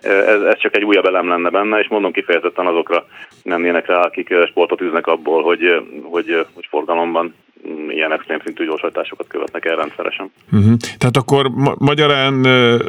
Ez, 0.01 0.41
ez 0.41 0.59
csak 0.59 0.77
egy 0.77 0.85
újabb 0.85 1.05
elem 1.05 1.29
lenne 1.29 1.51
benne, 1.51 1.79
és 1.79 1.89
mondom 1.89 2.13
kifejezetten 2.13 2.67
azokra 2.67 3.07
mennének 3.45 3.87
rá, 3.87 4.01
akik 4.01 4.35
sportot 4.49 4.81
üznek 4.81 5.07
abból, 5.07 5.43
hogy, 5.43 5.83
hogy, 6.03 6.47
hogy 6.55 6.67
forgalomban 6.71 7.35
ilyen 7.89 8.13
extrém 8.13 8.41
szintű 8.45 8.65
gyorsajtásokat 8.65 9.27
követnek 9.29 9.65
el 9.65 9.77
rendszeresen. 9.77 10.33
Uh-huh. 10.53 10.77
Tehát 10.99 11.17
akkor 11.17 11.49
ma- 11.49 11.75
magyarán 11.79 12.47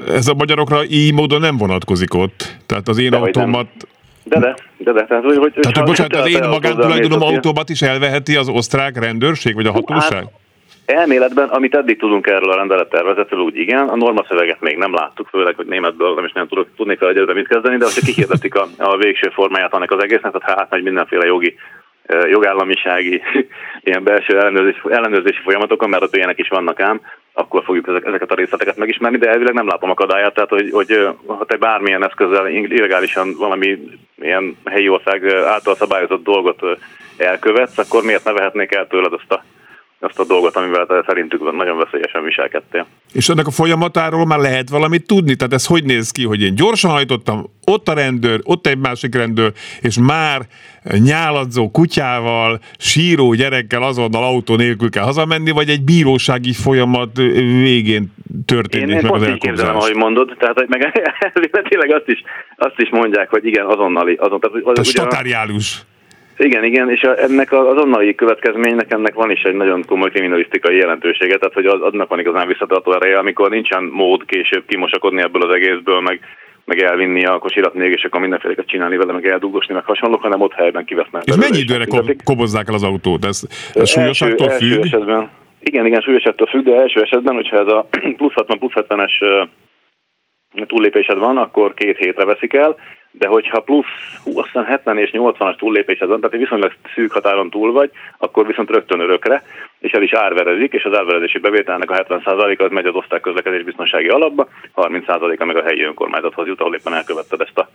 ez 0.08 0.28
a 0.28 0.34
magyarokra 0.34 0.84
így 0.90 1.14
módon 1.14 1.40
nem 1.40 1.58
vonatkozik 1.58 2.14
ott? 2.14 2.58
Tehát 2.66 2.88
az 2.88 2.98
én 2.98 3.10
de 3.10 3.18
autómat... 3.18 3.68
De 4.24 4.40
de, 4.40 4.56
de 4.78 4.92
de. 4.92 5.06
Tehát, 5.06 5.24
hogy, 5.24 5.38
hogy, 5.38 5.54
Tehát, 5.54 5.78
hogy 5.78 5.86
bocsánat, 5.86 6.16
az 6.16 6.30
én 6.30 6.48
magántulajdonom 6.50 7.22
autómat 7.22 7.70
is 7.70 7.82
elveheti 7.82 8.36
az 8.36 8.50
osztrák 8.50 9.00
rendőrság, 9.00 9.56
vagy 9.56 9.66
a 9.66 9.72
hatóság? 9.72 10.14
Hát, 10.14 10.32
Elméletben, 10.88 11.48
amit 11.50 11.76
eddig 11.76 12.00
tudunk 12.00 12.28
erről 12.28 12.52
a 12.52 12.56
rendelettervezetről, 12.56 13.40
úgy 13.40 13.56
igen, 13.56 13.88
a 13.88 13.96
normaszöveget 13.96 14.62
még 14.62 14.78
nem 14.78 14.94
láttuk, 14.94 15.28
főleg, 15.28 15.56
hogy 15.56 15.66
németből 15.66 16.14
nem 16.14 16.26
is 16.26 16.32
nem 16.32 16.48
tudok, 16.48 16.68
tudnék 16.76 17.00
vele 17.00 17.12
egyedül 17.12 17.34
mit 17.34 17.48
kezdeni, 17.48 17.78
de 17.78 17.86
hogyha 17.86 18.06
kihirdetik 18.06 18.56
a, 18.56 18.68
a 18.78 18.98
végső 18.98 19.30
formáját 19.30 19.74
annak 19.74 19.92
az 19.92 20.04
egésznek, 20.04 20.32
tehát 20.32 20.60
hát 20.60 20.70
nagy 20.70 20.84
mindenféle 20.84 21.26
jogi 21.26 21.56
jogállamisági, 22.30 23.22
ilyen 23.88 24.04
belső 24.04 24.40
ellenőrzési, 24.40 24.80
ellenőrzési 24.90 25.42
folyamatokon, 25.44 25.90
mert 25.90 26.04
ott 26.04 26.16
ilyenek 26.16 26.38
is 26.38 26.48
vannak 26.48 26.80
ám, 26.80 27.02
akkor 27.34 27.64
fogjuk 27.64 27.88
ezeket 28.04 28.32
a 28.32 28.36
részleteket 28.36 28.78
megismerni, 28.78 29.18
de 29.18 29.30
elvileg 29.30 29.54
nem 29.54 29.68
látom 29.68 29.90
akadályát, 29.90 30.34
tehát 30.34 30.50
hogy, 30.50 30.70
hogy 30.72 31.08
ha 31.26 31.46
te 31.46 31.58
bármilyen 31.58 32.06
eszközzel 32.06 32.48
illegálisan 32.48 33.34
valami 33.38 33.80
ilyen 34.22 34.58
helyi 34.66 34.90
ország 34.90 35.34
által 35.34 35.76
szabályozott 35.76 36.24
dolgot 36.24 36.62
elkövetsz, 37.18 37.78
akkor 37.78 38.04
miért 38.04 38.24
ne 38.24 38.32
vehetnék 38.32 38.74
el 38.74 38.88
tőled 38.88 39.14
azt 39.14 39.32
a 39.32 39.44
azt 40.00 40.20
a 40.20 40.26
dolgot, 40.26 40.56
amivel 40.56 41.04
szerintük 41.08 41.52
nagyon 41.52 41.78
veszélyesen 41.78 42.24
viselkedtél. 42.24 42.86
És 43.14 43.30
ennek 43.30 43.48
a 43.48 43.52
folyamatáról 43.52 44.26
már 44.26 44.40
lehet 44.40 44.70
valamit 44.70 45.08
tudni? 45.08 45.36
Tehát 45.36 45.54
ez 45.54 45.66
hogy 45.66 45.84
néz 45.84 46.12
ki, 46.12 46.26
hogy 46.26 46.42
én 46.42 46.56
gyorsan 46.56 46.92
hajtottam, 46.92 47.46
ott 47.66 47.88
a 47.88 47.94
rendőr, 47.94 48.40
ott 48.44 48.68
egy 48.68 48.78
másik 48.78 49.16
rendőr, 49.16 49.52
és 49.82 50.00
már 50.00 50.42
nyáladzó 50.84 51.72
kutyával, 51.72 52.60
síró 52.78 53.34
gyerekkel 53.34 53.84
azonnal 53.84 54.24
autó 54.24 54.56
nélkül 54.56 54.90
kell 54.90 55.04
hazamenni, 55.04 55.52
vagy 55.52 55.70
egy 55.70 55.84
bírósági 55.84 56.54
folyamat 56.54 57.18
végén 57.62 58.14
történik 58.46 58.88
én, 58.88 58.96
én 58.96 59.02
meg 59.02 59.12
az 59.12 59.22
elkobzás? 59.22 59.50
képzelem, 59.50 59.76
ahogy 59.76 59.96
mondod, 59.96 60.36
tehát 60.40 60.56
hogy 60.56 60.68
meg 60.70 60.92
tényleg 61.70 61.92
azt 61.92 62.08
is, 62.08 62.24
azt 62.56 62.78
is 62.78 62.90
mondják, 62.90 63.30
hogy 63.30 63.46
igen, 63.46 63.66
azonnali. 63.66 64.16
Azon, 64.16 64.40
tehát, 64.40 64.64
tehát 64.64 64.86
statáriálus. 64.86 65.86
Igen, 66.38 66.64
igen, 66.64 66.90
és 66.90 67.02
a, 67.02 67.22
ennek 67.22 67.52
az 67.52 67.68
azonnali 67.68 68.16
következménynek 68.16 68.92
ennek 68.92 69.14
van 69.14 69.32
is 69.32 69.42
egy 69.42 69.54
nagyon 69.54 69.84
komoly 69.88 70.10
kriminalisztikai 70.10 70.76
jelentősége, 70.76 71.38
tehát 71.38 71.54
hogy 71.54 71.66
az, 71.66 71.82
adnak 71.82 72.10
van 72.10 72.20
igazán 72.20 72.48
visszatartó 72.48 72.94
ereje, 72.94 73.18
amikor 73.18 73.50
nincsen 73.50 73.84
mód 73.84 74.26
később 74.26 74.64
kimosakodni 74.68 75.22
ebből 75.22 75.42
az 75.42 75.56
egészből, 75.56 76.00
meg, 76.00 76.20
meg 76.66 76.82
elvinni 76.82 77.26
a 77.26 77.38
kosirat 77.38 77.74
még, 77.74 77.92
és 77.92 78.04
akkor 78.04 78.22
mindenféleket 78.22 78.68
csinálni 78.68 78.98
vele, 78.98 79.14
meg 79.14 79.28
eldugosni, 79.28 79.74
meg 79.74 79.86
hasonlók, 79.86 80.22
hanem 80.22 80.42
ott 80.42 80.54
helyben 80.54 80.86
kivesznek. 80.86 81.24
És 81.26 81.36
mennyi 81.36 81.60
időre 81.60 81.86
ko- 81.86 82.24
kobozzák 82.24 82.68
el 82.68 82.74
az 82.74 82.84
autót? 82.84 83.26
Ez, 83.26 83.42
ez 83.74 83.90
súlyosaktól 83.90 84.50
függ? 84.50 84.72
Első 84.72 84.82
esetben, 84.82 85.30
igen, 85.60 85.86
igen, 85.86 86.02
súlyosaktól 86.02 86.48
függ, 86.48 86.64
de 86.64 86.76
első 86.76 87.02
esetben, 87.02 87.36
hogyha 87.36 87.58
ez 87.58 87.68
a 87.68 87.88
plusz 88.18 88.34
60, 88.34 88.58
plusz 88.60 88.74
70-es 88.76 89.48
túllépésed 90.68 91.18
van, 91.18 91.38
akkor 91.38 91.74
két 91.74 91.98
hétre 91.98 92.26
veszik 92.26 92.54
el, 92.54 92.76
de 93.12 93.28
hogyha 93.28 93.60
plusz 93.60 93.86
20, 94.24 94.46
70 94.52 94.98
és 94.98 95.10
80-as 95.14 95.58
túllépésed 95.58 96.08
van, 96.08 96.20
tehát 96.20 96.38
viszonylag 96.38 96.74
szűk 96.96 97.12
határon 97.12 97.50
túl 97.50 97.72
vagy, 97.72 97.92
akkor 98.18 98.48
viszont 98.48 98.70
rögtön 98.70 99.00
örökre, 99.00 99.44
és 99.80 99.92
el 99.92 100.02
is 100.02 100.14
árverezik, 100.14 100.74
és 100.74 100.84
az 100.84 100.98
árverezési 100.98 101.40
bevételnek 101.40 101.92
a 101.92 102.04
70%-a 102.04 102.64
az 102.64 102.72
megy 102.72 102.86
az 102.86 102.96
osztályközlekedés 102.96 103.64
biztonsági 103.64 104.08
alapba, 104.08 104.48
30%-a 104.76 105.46
meg 105.46 105.56
a 105.56 105.64
helyi 105.64 105.84
önkormányzathoz 105.84 106.48
jut, 106.48 106.60
ahol 106.60 106.76
éppen 106.76 106.94
elkövetted 106.94 107.42
ezt 107.42 107.58
a, 107.58 107.70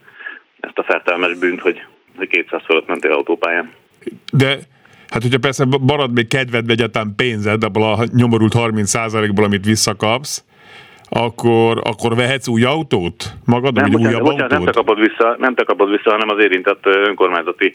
ezt 0.60 0.78
a 0.78 0.82
fertelmes 0.82 1.38
bűnt, 1.38 1.60
hogy, 1.60 1.82
hogy 2.16 2.28
200 2.28 2.62
fölött 2.64 2.86
mentél 2.86 3.12
autópályán. 3.12 3.72
De 4.32 4.58
Hát, 5.08 5.22
hogyha 5.22 5.38
persze 5.38 5.66
marad 5.80 6.12
még 6.12 6.28
kedved, 6.28 6.66
vagy 6.66 6.70
egyáltalán 6.70 7.12
pénzed 7.16 7.64
abból 7.64 7.82
a 7.82 8.04
nyomorult 8.14 8.52
30%-ból, 8.56 9.44
amit 9.44 9.64
visszakapsz, 9.64 10.44
akkor, 11.14 11.80
akkor 11.84 12.14
vehetsz 12.14 12.48
új 12.48 12.64
autót 12.64 13.34
magad, 13.44 13.74
nem, 13.74 13.82
vagy 13.82 13.92
bocsánat, 13.92 14.12
újabb 14.12 14.22
bocsánat, 14.22 14.52
autót? 14.52 14.64
Nem 14.64 14.74
te, 14.74 14.80
kapod 14.80 14.98
vissza, 15.00 15.36
nem 15.38 15.54
te 15.54 15.64
kapod 15.64 15.90
vissza, 15.90 16.10
hanem 16.10 16.28
az 16.28 16.38
érintett 16.38 16.86
önkormányzati 16.86 17.72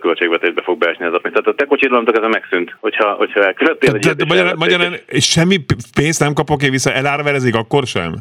költségvetésbe 0.00 0.62
fog 0.62 0.78
beesni 0.78 1.04
ez 1.04 1.12
a 1.12 1.18
pénz. 1.18 1.34
Tehát 1.34 1.46
a 1.46 1.54
te 1.54 1.64
kocsidalomtok 1.64 2.16
ez 2.16 2.22
a 2.22 2.28
megszűnt, 2.28 2.76
hogyha, 2.80 3.12
hogyha 3.12 3.44
elkövettél 3.44 3.94
egy 3.94 4.04
ilyet. 4.04 4.26
Magyarán, 4.26 4.54
magyarán, 4.58 4.94
és 5.06 5.24
semmi 5.24 5.56
pénzt 5.94 6.20
nem 6.20 6.32
kapok 6.32 6.62
én 6.62 6.70
vissza, 6.70 6.92
elárverezik 6.92 7.54
akkor 7.54 7.86
sem? 7.86 8.14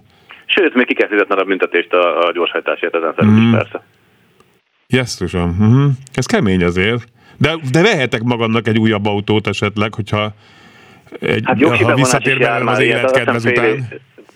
Sőt, 0.46 0.74
még 0.74 0.86
ki 0.86 0.94
kell 0.94 1.08
fizetned 1.08 1.40
a 1.40 1.44
büntetést 1.44 1.94
a, 1.94 2.28
a 2.28 2.32
gyorshajtásért 2.32 2.96
ezen 2.96 3.14
szerint 3.18 3.40
mm. 3.40 3.44
is 3.44 3.58
persze. 3.58 3.84
Jesztusom. 4.88 5.50
Uh-huh. 5.60 5.92
Ez 6.14 6.26
kemény 6.26 6.64
azért. 6.64 7.04
De, 7.38 7.56
de 7.72 7.82
vehetek 7.82 8.22
magamnak 8.22 8.68
egy 8.68 8.80
újabb 8.80 9.06
autót 9.06 9.48
esetleg, 9.48 9.94
hogyha 9.94 10.34
egy, 11.20 11.44
hát 11.46 11.62
ha 11.62 11.94
visszatér 11.94 12.38
belőlem 12.38 12.68
az 12.68 12.80
életkedvez 12.80 13.46
után. 13.46 13.88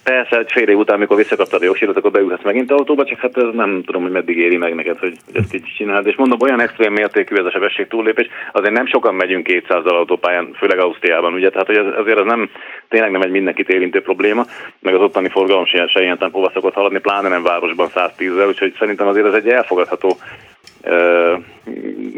Persze, 0.04 0.38
egy 0.38 0.52
fél 0.52 0.68
év 0.68 0.78
után, 0.78 0.96
amikor 0.96 1.18
visszakaptad 1.18 1.62
a 1.62 1.66
jogsírót, 1.66 1.98
akkor 1.98 2.12
beülhetsz 2.12 2.44
megint 2.44 2.72
autóba, 2.72 3.06
csak 3.06 3.20
hát 3.20 3.38
ez 3.38 3.54
nem 3.54 3.84
tudom, 3.86 4.02
hogy 4.02 4.12
meddig 4.12 4.38
éri 4.38 4.58
meg 4.58 4.76
neked, 4.76 4.98
hogy, 4.98 5.18
ezt 5.34 5.54
így 5.54 5.64
csináld. 5.78 6.08
És 6.08 6.16
mondom, 6.16 6.42
olyan 6.42 6.62
extrém 6.62 6.94
mértékű 6.94 7.36
ez 7.36 7.46
a 7.46 7.52
sebesség 7.52 7.88
túllépés, 7.88 8.28
azért 8.52 8.74
nem 8.74 8.88
sokan 8.88 9.16
megyünk 9.16 9.44
200 9.44 9.86
autópályán, 9.86 10.50
főleg 10.58 10.80
Ausztriában, 10.80 11.34
ugye, 11.34 11.50
tehát 11.50 11.68
hogy 11.68 11.78
ez, 11.78 11.86
azért 11.98 12.18
az 12.18 12.26
nem, 12.26 12.50
tényleg 12.90 13.12
nem 13.12 13.22
egy 13.22 13.32
mindenkit 13.32 13.70
érintő 13.70 14.02
probléma, 14.02 14.46
meg 14.80 14.94
az 14.94 15.02
ottani 15.02 15.30
forgalom 15.30 15.66
se, 15.66 15.88
se 15.88 16.02
ilyen 16.02 16.18
tempóval 16.18 16.52
szokott 16.54 16.74
haladni, 16.74 17.00
pláne 17.00 17.30
nem 17.30 17.44
városban 17.44 17.90
110-zel, 17.96 18.48
úgyhogy 18.48 18.76
szerintem 18.80 19.08
azért 19.08 19.26
ez 19.28 19.34
egy 19.34 19.50
elfogadható 19.50 20.18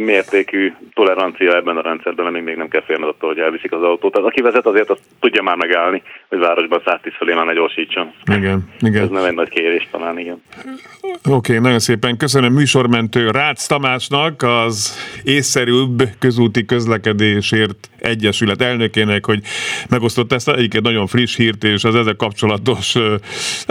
mértékű 0.04 0.74
tolerancia 0.94 1.56
ebben 1.56 1.78
a 1.78 1.82
rendszerben, 1.82 2.26
amíg 2.26 2.44
még 2.44 2.56
nem 2.56 2.68
kell 2.68 2.84
félni 2.84 3.04
attól, 3.04 3.30
hogy 3.30 3.40
elviszik 3.40 3.72
az 3.72 3.82
autót. 3.82 4.12
Tehát 4.12 4.28
aki 4.28 4.42
vezet, 4.42 4.66
azért 4.66 4.90
azt 4.90 5.02
tudja 5.20 5.42
már 5.42 5.56
megállni, 5.56 6.02
hogy 6.30 6.40
városban 6.40 6.82
110 6.86 7.14
felé 7.18 7.34
már 7.34 7.46
ne 7.46 7.54
gyorsítson. 7.54 8.14
Igen, 8.36 8.70
igen. 8.80 9.04
Ez 9.04 9.10
nem 9.10 9.24
egy 9.26 9.34
nagy 9.34 9.50
kérés 9.50 9.88
talán, 9.92 10.20
igen. 10.20 10.42
Oké, 11.04 11.30
okay, 11.30 11.58
nagyon 11.58 11.80
szépen 11.80 12.18
köszönöm 12.18 12.54
műsormentő 12.54 13.30
Rácz 13.30 13.68
Tamásnak, 13.68 14.42
az 14.42 14.98
észszerűbb 15.24 16.04
közúti 16.20 16.66
közlekedésért 16.66 17.90
Egyesület 18.00 18.62
elnökének, 18.62 19.26
hogy 19.26 19.40
megosztott 19.90 20.34
ezt 20.34 20.50
egyiket 20.50 20.82
nagyon 20.82 21.08
friss 21.08 21.36
hírt, 21.36 21.64
és 21.64 21.84
az 21.84 21.96
ezzel 21.96 22.16
kapcsolatos 22.16 22.96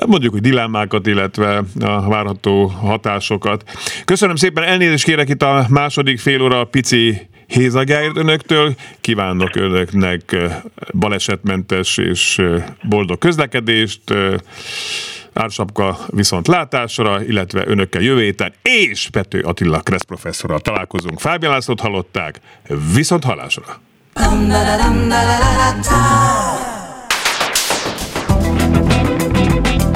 mondjuk, 0.07 0.33
hogy 0.33 0.41
dilemmákat, 0.41 1.07
illetve 1.07 1.63
a 1.81 2.09
várható 2.09 2.67
hatásokat. 2.67 3.65
Köszönöm 4.05 4.37
szépen, 4.37 4.65
elnézést 4.65 5.05
kérek 5.05 5.29
itt 5.29 5.43
a 5.43 5.67
második 5.69 6.20
fél 6.21 6.43
óra 6.43 6.65
pici 6.65 7.29
hézagáért 7.47 8.17
önöktől. 8.17 8.75
Kívánok 9.01 9.57
önöknek 9.57 10.37
balesetmentes 10.93 11.97
és 11.97 12.43
boldog 12.83 13.19
közlekedést, 13.19 14.15
ársapka 15.33 15.99
viszont 16.07 16.47
látásra, 16.47 17.23
illetve 17.25 17.67
önökkel 17.67 18.03
jövő 18.03 18.23
héten, 18.23 18.53
és 18.63 19.09
Pető 19.13 19.41
Attila 19.41 19.81
Kressz 19.81 20.03
professzorral 20.03 20.61
találkozunk. 20.61 21.21
Fábián 21.21 21.53
Lászlót 21.53 21.81
hallották, 21.81 22.41
viszont 22.95 23.25
halásra! 23.25 23.81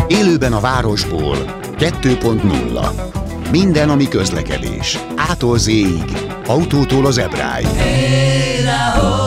Élőben 0.09 0.53
a 0.53 0.61
városból 0.61 1.37
2.0 1.79 3.24
minden, 3.55 3.91
ami 3.91 4.09
közlekedés. 4.09 4.99
Ától 5.17 5.59
z 5.59 5.71
Autótól 6.47 7.07
az 7.07 7.19
ebráig. 7.19 7.67
Hey, 7.67 9.24